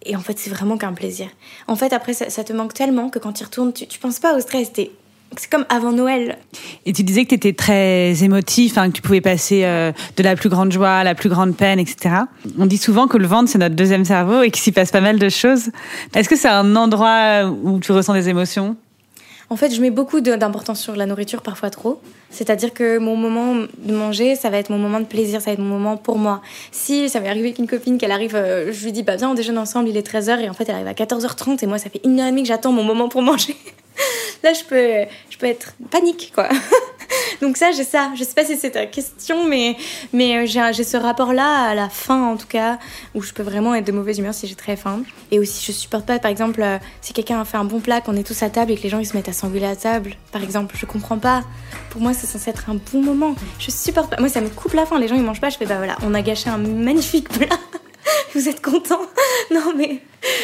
Et 0.05 0.15
en 0.15 0.21
fait, 0.21 0.39
c'est 0.39 0.49
vraiment 0.49 0.77
qu'un 0.77 0.93
plaisir. 0.93 1.27
En 1.67 1.75
fait, 1.75 1.91
après, 1.91 2.13
ça, 2.13 2.29
ça 2.29 2.45
te 2.45 2.53
manque 2.53 2.73
tellement 2.73 3.09
que 3.09 3.19
quand 3.19 3.33
tu 3.33 3.43
retournes, 3.43 3.73
tu, 3.73 3.85
tu 3.85 3.99
penses 3.99 4.19
pas 4.19 4.35
au 4.37 4.39
stress. 4.39 4.71
t'es- 4.71 4.91
C'est 5.37 5.49
comme 5.49 5.65
avant 5.69 5.91
Noël. 5.91 6.37
Et 6.85 6.93
tu 6.93 7.03
disais 7.03 7.23
que 7.23 7.29
tu 7.29 7.35
étais 7.35 7.53
très 7.53 8.23
émotif, 8.23 8.77
hein, 8.77 8.89
que 8.89 8.95
tu 8.95 9.01
pouvais 9.01 9.21
passer 9.21 9.63
euh, 9.63 9.91
de 10.17 10.23
la 10.23 10.35
plus 10.35 10.49
grande 10.49 10.71
joie 10.71 10.89
à 10.89 11.03
la 11.03 11.15
plus 11.15 11.29
grande 11.29 11.55
peine, 11.55 11.79
etc. 11.79 12.15
On 12.57 12.65
dit 12.65 12.77
souvent 12.77 13.07
que 13.07 13.17
le 13.17 13.27
ventre, 13.27 13.49
c'est 13.49 13.59
notre 13.59 13.75
deuxième 13.75 14.05
cerveau 14.05 14.41
et 14.41 14.51
qu'il 14.51 14.61
s'y 14.61 14.71
passe 14.71 14.91
pas 14.91 15.01
mal 15.01 15.19
de 15.19 15.29
choses. 15.29 15.69
Est-ce 16.15 16.29
que 16.29 16.35
c'est 16.35 16.49
un 16.49 16.75
endroit 16.75 17.45
où 17.45 17.79
tu 17.79 17.91
ressens 17.91 18.13
des 18.13 18.29
émotions? 18.29 18.75
En 19.51 19.55
fait, 19.55 19.73
je 19.73 19.81
mets 19.81 19.89
beaucoup 19.89 20.21
d'importance 20.21 20.79
sur 20.79 20.95
la 20.95 21.07
nourriture, 21.07 21.41
parfois 21.41 21.71
trop. 21.71 21.99
C'est-à-dire 22.29 22.71
que 22.71 22.99
mon 22.99 23.15
moment 23.15 23.65
de 23.79 23.93
manger, 23.95 24.35
ça 24.35 24.51
va 24.51 24.57
être 24.57 24.69
mon 24.69 24.77
moment 24.77 24.99
de 24.99 25.05
plaisir, 25.05 25.41
ça 25.41 25.47
va 25.47 25.53
être 25.53 25.59
mon 25.59 25.79
moment 25.79 25.97
pour 25.97 26.19
moi. 26.19 26.41
Si 26.71 27.09
ça 27.09 27.19
m'est 27.19 27.29
arrivé 27.29 27.53
qu'une 27.53 27.65
copine, 27.65 27.97
qu'elle 27.97 28.11
arrive, 28.11 28.35
euh, 28.35 28.71
je 28.71 28.85
lui 28.85 28.91
dis, 28.91 29.01
bah 29.01 29.15
viens, 29.15 29.31
on 29.31 29.33
déjeune 29.33 29.57
ensemble, 29.57 29.89
il 29.89 29.97
est 29.97 30.07
13h, 30.07 30.39
et 30.39 30.49
en 30.49 30.53
fait, 30.53 30.69
elle 30.69 30.75
arrive 30.75 30.87
à 30.87 30.93
14h30, 30.93 31.63
et 31.63 31.67
moi, 31.67 31.79
ça 31.79 31.89
fait 31.89 32.01
une 32.05 32.19
heure 32.19 32.27
et 32.27 32.31
demie 32.31 32.43
que 32.43 32.47
j'attends 32.47 32.71
mon 32.71 32.83
moment 32.83 33.09
pour 33.09 33.21
manger. 33.23 33.55
Là, 34.43 34.53
je 34.53 34.63
peux, 34.63 35.09
je 35.29 35.37
peux 35.37 35.47
être 35.47 35.73
panique, 35.91 36.31
quoi. 36.33 36.49
Donc 37.41 37.57
ça, 37.57 37.71
j'ai 37.71 37.83
ça. 37.83 38.11
Je 38.15 38.23
sais 38.23 38.33
pas 38.33 38.45
si 38.45 38.57
c'est 38.57 38.71
ta 38.71 38.85
question, 38.85 39.45
mais, 39.47 39.75
mais 40.13 40.37
euh, 40.37 40.71
j'ai 40.71 40.83
ce 40.83 40.97
rapport-là 40.97 41.69
à 41.69 41.75
la 41.75 41.89
fin, 41.89 42.23
en 42.23 42.37
tout 42.37 42.47
cas, 42.47 42.79
où 43.15 43.21
je 43.21 43.33
peux 43.33 43.43
vraiment 43.43 43.73
être 43.75 43.85
de 43.85 43.91
mauvaise 43.91 44.19
humeur 44.19 44.33
si 44.33 44.47
j'ai 44.47 44.55
très 44.55 44.75
faim. 44.75 45.03
Et 45.31 45.39
aussi, 45.39 45.63
je 45.65 45.71
supporte 45.71 46.05
pas, 46.05 46.19
par 46.19 46.31
exemple, 46.31 46.61
euh, 46.61 46.77
si 47.01 47.13
quelqu'un 47.13 47.41
a 47.41 47.45
fait 47.45 47.57
un 47.57 47.63
bon 47.63 47.79
plat, 47.79 48.01
qu'on 48.01 48.15
est 48.15 48.23
tous 48.23 48.41
à 48.43 48.49
table 48.49 48.71
et 48.71 48.77
que 48.77 48.83
les 48.83 48.89
gens 48.89 48.99
ils 48.99 49.05
se 49.05 49.15
mettent 49.15 49.29
à 49.29 49.33
s'engueuler 49.33 49.67
à 49.67 49.75
table, 49.75 50.15
par 50.31 50.43
exemple, 50.43 50.75
je 50.77 50.85
comprends 50.85 51.19
pas. 51.19 51.43
Pour 51.89 52.01
moi, 52.01 52.13
c'est 52.13 52.27
censé 52.27 52.49
être 52.49 52.69
un 52.69 52.77
bon 52.91 53.01
moment. 53.01 53.35
Je 53.59 53.71
supporte 53.71 54.09
pas. 54.09 54.19
Moi, 54.19 54.29
ça 54.29 54.41
me 54.41 54.49
coupe 54.49 54.73
la 54.73 54.85
faim. 54.85 54.99
Les 54.99 55.07
gens 55.07 55.15
ils 55.15 55.23
mangent 55.23 55.41
pas. 55.41 55.49
Je 55.49 55.57
fais 55.57 55.65
bah 55.65 55.77
voilà, 55.77 55.97
on 56.03 56.13
a 56.13 56.21
gâché 56.21 56.49
un 56.49 56.57
magnifique 56.57 57.29
plat. 57.29 57.47
Vous 58.35 58.47
êtes 58.49 58.61
contents 58.61 59.01
Non 59.51 59.73
mais 59.75 59.99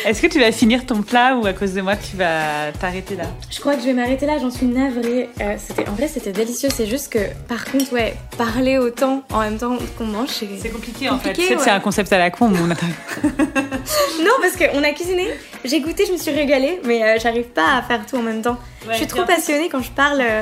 Est-ce 0.05 0.21
que 0.21 0.27
tu 0.27 0.39
vas 0.39 0.51
finir 0.51 0.85
ton 0.85 1.01
plat 1.01 1.35
ou 1.37 1.45
à 1.45 1.53
cause 1.53 1.73
de 1.73 1.81
moi 1.81 1.95
tu 1.95 2.15
vas 2.17 2.71
t'arrêter 2.79 3.15
là? 3.15 3.25
Je 3.51 3.59
crois 3.59 3.75
que 3.75 3.81
je 3.81 3.85
vais 3.87 3.93
m'arrêter 3.93 4.25
là, 4.25 4.37
j'en 4.39 4.49
suis 4.51 4.65
navrée. 4.65 5.29
Euh, 5.41 5.55
c'était, 5.57 5.87
en 5.89 5.93
vrai, 5.93 6.07
c'était 6.07 6.31
délicieux. 6.31 6.69
C'est 6.73 6.87
juste 6.87 7.11
que, 7.11 7.19
par 7.47 7.65
contre, 7.65 7.91
ouais, 7.93 8.15
parler 8.37 8.77
autant 8.77 9.23
en 9.31 9.39
même 9.41 9.57
temps 9.57 9.77
qu'on 9.97 10.05
mange, 10.05 10.29
c'est... 10.29 10.47
C'est 10.61 10.69
compliqué 10.69 11.09
en 11.09 11.19
fait. 11.19 11.35
C'est 11.35 11.55
ouais. 11.55 11.61
c'est 11.63 11.69
un 11.69 11.79
concept 11.79 12.11
à 12.13 12.17
la 12.17 12.31
con. 12.31 12.47
mais 12.49 12.59
on 12.61 12.71
a- 12.71 12.75
Non, 14.23 14.31
parce 14.41 14.55
qu'on 14.57 14.83
a 14.83 14.91
cuisiné, 14.91 15.27
j'ai 15.63 15.79
goûté, 15.81 16.05
je 16.07 16.13
me 16.13 16.17
suis 16.17 16.31
régalée, 16.31 16.79
mais 16.85 17.03
euh, 17.03 17.17
j'arrive 17.21 17.45
pas 17.49 17.75
à 17.77 17.81
faire 17.81 18.05
tout 18.05 18.15
en 18.17 18.21
même 18.21 18.41
temps. 18.41 18.57
Ouais, 18.87 18.93
je 18.93 18.97
suis 18.99 19.07
trop 19.07 19.23
passionnée 19.25 19.69
quand 19.69 19.81
je 19.81 19.91
parle. 19.91 20.21
euh, 20.21 20.41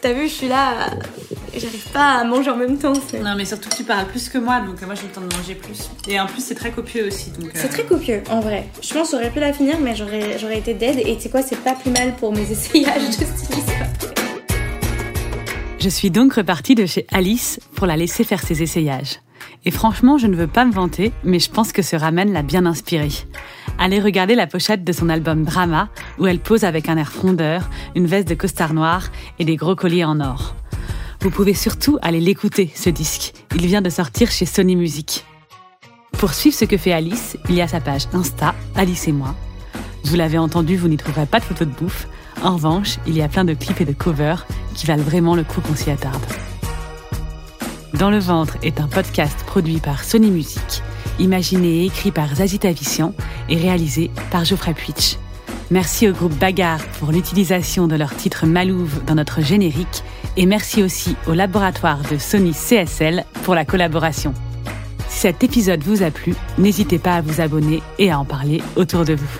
T'as 0.00 0.12
vu, 0.12 0.28
je 0.28 0.32
suis 0.34 0.48
là, 0.48 0.90
j'arrive 1.58 1.88
pas 1.92 2.18
à 2.20 2.24
manger 2.24 2.50
en 2.50 2.56
même 2.56 2.78
temps. 2.78 2.92
C'est, 3.08 3.20
Non 3.20 3.34
mais 3.36 3.44
surtout 3.44 3.68
tu 3.76 3.84
parles 3.84 4.06
plus 4.06 4.28
que 4.28 4.38
moi 4.38 4.60
donc 4.60 4.80
moi 4.82 4.94
j'ai 4.94 5.02
le 5.06 5.12
temps 5.12 5.20
de 5.20 5.34
manger 5.36 5.54
plus. 5.54 5.90
Et 6.08 6.20
en 6.20 6.26
plus 6.26 6.42
c'est 6.42 6.54
très 6.54 6.70
copieux 6.70 7.06
aussi 7.06 7.30
donc. 7.30 7.48
euh, 7.48 7.52
c'est 7.54 7.68
très 7.68 7.84
copieux, 7.84 8.22
en 8.30 8.40
vrai. 8.40 8.68
Je 8.82 8.92
pense 8.94 9.10
que 9.10 9.16
j'aurais 9.16 9.30
pu 9.30 9.40
la 9.40 9.52
finir, 9.52 9.76
mais 9.80 9.94
j'aurais, 9.96 10.38
j'aurais 10.38 10.58
été 10.58 10.74
dead. 10.74 10.98
Et 11.04 11.16
tu 11.16 11.22
sais 11.22 11.30
quoi, 11.30 11.42
c'est 11.42 11.60
pas 11.62 11.74
plus 11.74 11.90
mal 11.90 12.14
pour 12.16 12.32
mes 12.32 12.42
essayages 12.52 13.18
de 13.18 13.24
stylisme. 13.24 13.72
Je 15.78 15.88
suis 15.88 16.10
donc 16.10 16.34
repartie 16.34 16.74
de 16.74 16.84
chez 16.84 17.06
Alice 17.10 17.58
pour 17.74 17.86
la 17.86 17.96
laisser 17.96 18.22
faire 18.22 18.42
ses 18.42 18.62
essayages. 18.62 19.20
Et 19.64 19.70
franchement, 19.70 20.18
je 20.18 20.26
ne 20.26 20.36
veux 20.36 20.46
pas 20.46 20.64
me 20.64 20.72
vanter, 20.72 21.12
mais 21.24 21.38
je 21.38 21.50
pense 21.50 21.72
que 21.72 21.82
ce 21.82 21.96
ramen 21.96 22.32
l'a 22.32 22.42
bien 22.42 22.66
inspirée. 22.66 23.10
Allez 23.78 23.98
regarder 24.00 24.34
la 24.34 24.46
pochette 24.46 24.84
de 24.84 24.92
son 24.92 25.08
album 25.08 25.44
Drama, 25.44 25.88
où 26.18 26.26
elle 26.26 26.38
pose 26.38 26.64
avec 26.64 26.88
un 26.88 26.96
air 26.98 27.10
frondeur, 27.10 27.68
une 27.94 28.06
veste 28.06 28.28
de 28.28 28.34
costard 28.34 28.74
noir 28.74 29.08
et 29.38 29.44
des 29.46 29.56
gros 29.56 29.74
colliers 29.76 30.04
en 30.04 30.20
or. 30.20 30.54
Vous 31.22 31.30
pouvez 31.30 31.52
surtout 31.52 31.98
aller 32.00 32.18
l'écouter, 32.18 32.70
ce 32.74 32.88
disque. 32.88 33.34
Il 33.54 33.66
vient 33.66 33.82
de 33.82 33.90
sortir 33.90 34.30
chez 34.30 34.46
Sony 34.46 34.74
Music. 34.74 35.26
Pour 36.12 36.32
suivre 36.32 36.56
ce 36.56 36.64
que 36.64 36.78
fait 36.78 36.92
Alice, 36.92 37.36
il 37.50 37.56
y 37.56 37.60
a 37.60 37.68
sa 37.68 37.78
page 37.78 38.04
Insta, 38.14 38.54
Alice 38.74 39.06
et 39.06 39.12
moi. 39.12 39.34
Vous 40.04 40.16
l'avez 40.16 40.38
entendu, 40.38 40.76
vous 40.76 40.88
n'y 40.88 40.96
trouverez 40.96 41.26
pas 41.26 41.38
de 41.38 41.44
photos 41.44 41.68
de 41.68 41.74
bouffe. 41.74 42.08
En 42.42 42.54
revanche, 42.54 42.96
il 43.06 43.14
y 43.14 43.20
a 43.20 43.28
plein 43.28 43.44
de 43.44 43.52
clips 43.52 43.82
et 43.82 43.84
de 43.84 43.92
covers 43.92 44.46
qui 44.74 44.86
valent 44.86 45.02
vraiment 45.02 45.34
le 45.34 45.44
coup 45.44 45.60
qu'on 45.60 45.74
s'y 45.74 45.90
attarde. 45.90 46.24
Dans 47.92 48.10
le 48.10 48.18
ventre 48.18 48.56
est 48.62 48.80
un 48.80 48.88
podcast 48.88 49.44
produit 49.44 49.78
par 49.78 50.04
Sony 50.04 50.30
Music, 50.30 50.82
imaginé 51.18 51.82
et 51.82 51.84
écrit 51.84 52.12
par 52.12 52.34
Zazie 52.34 52.60
Tavissian 52.60 53.12
et 53.50 53.56
réalisé 53.56 54.10
par 54.30 54.46
Geoffrey 54.46 54.72
Puitch. 54.72 55.18
Merci 55.70 56.08
au 56.08 56.12
groupe 56.12 56.34
Bagarre 56.38 56.84
pour 56.98 57.12
l'utilisation 57.12 57.88
de 57.88 57.94
leur 57.94 58.16
titre 58.16 58.46
Malouve 58.46 59.04
dans 59.04 59.14
notre 59.14 59.42
générique 59.42 60.02
et 60.36 60.46
merci 60.46 60.82
aussi 60.82 61.16
au 61.26 61.32
laboratoire 61.32 61.98
de 62.10 62.18
Sony 62.18 62.52
CSL 62.52 63.24
pour 63.44 63.54
la 63.54 63.64
collaboration. 63.64 64.32
Si 65.08 65.20
cet 65.20 65.42
épisode 65.42 65.82
vous 65.82 66.02
a 66.02 66.10
plu, 66.10 66.34
n'hésitez 66.58 66.98
pas 66.98 67.16
à 67.16 67.20
vous 67.20 67.40
abonner 67.40 67.82
et 67.98 68.10
à 68.10 68.18
en 68.18 68.24
parler 68.24 68.62
autour 68.76 69.04
de 69.04 69.14
vous. 69.14 69.38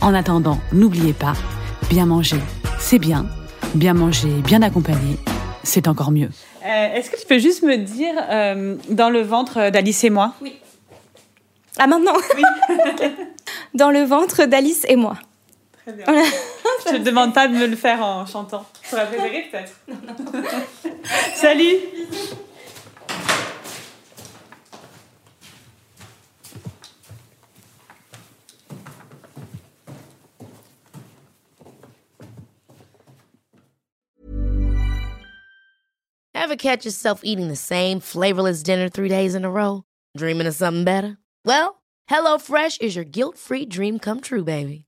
En 0.00 0.14
attendant, 0.14 0.58
n'oubliez 0.72 1.12
pas, 1.12 1.34
bien 1.90 2.06
manger, 2.06 2.40
c'est 2.78 2.98
bien. 2.98 3.26
Bien 3.74 3.92
manger, 3.92 4.30
bien 4.44 4.62
accompagné, 4.62 5.18
c'est 5.62 5.88
encore 5.88 6.10
mieux. 6.10 6.30
Euh, 6.64 6.94
Est-ce 6.94 7.10
que 7.10 7.20
tu 7.20 7.26
peux 7.26 7.38
juste 7.38 7.62
me 7.62 7.76
dire, 7.76 8.14
euh, 8.30 8.76
dans 8.88 9.10
le 9.10 9.20
ventre 9.20 9.70
d'Alice 9.70 10.04
et 10.04 10.10
moi? 10.10 10.32
Ah, 11.78 11.86
maintenant? 11.86 12.14
Dans 13.74 13.90
le 13.90 14.02
ventre 14.02 14.46
d'Alice 14.46 14.84
et 14.88 14.96
moi. 14.96 15.16
Très 15.88 15.96
bien. 15.96 16.06
Je 16.86 16.98
te 16.98 17.02
demande 17.02 17.32
pas 17.32 17.48
de 17.48 17.54
me 17.54 17.66
le 17.66 17.76
faire 17.76 18.02
en 18.02 18.26
chantant. 18.26 18.66
Tu 18.88 18.94
aurais 18.94 19.06
préféré 19.06 19.48
peut-être 19.50 19.72
Salut 21.34 21.78
Ever 36.34 36.56
catch 36.56 36.84
yourself 36.86 37.20
eating 37.24 37.48
the 37.48 37.56
same 37.56 38.00
flavorless 38.00 38.62
dinner 38.62 38.88
three 38.88 39.08
days 39.08 39.34
in 39.34 39.44
a 39.44 39.50
row? 39.50 39.84
Dreaming 40.16 40.46
of 40.46 40.54
something 40.54 40.84
better? 40.84 41.18
Well, 41.44 41.82
HelloFresh 42.10 42.80
is 42.80 42.94
your 42.94 43.04
guilt-free 43.04 43.66
dream 43.66 43.98
come 43.98 44.20
true, 44.20 44.44
baby. 44.44 44.87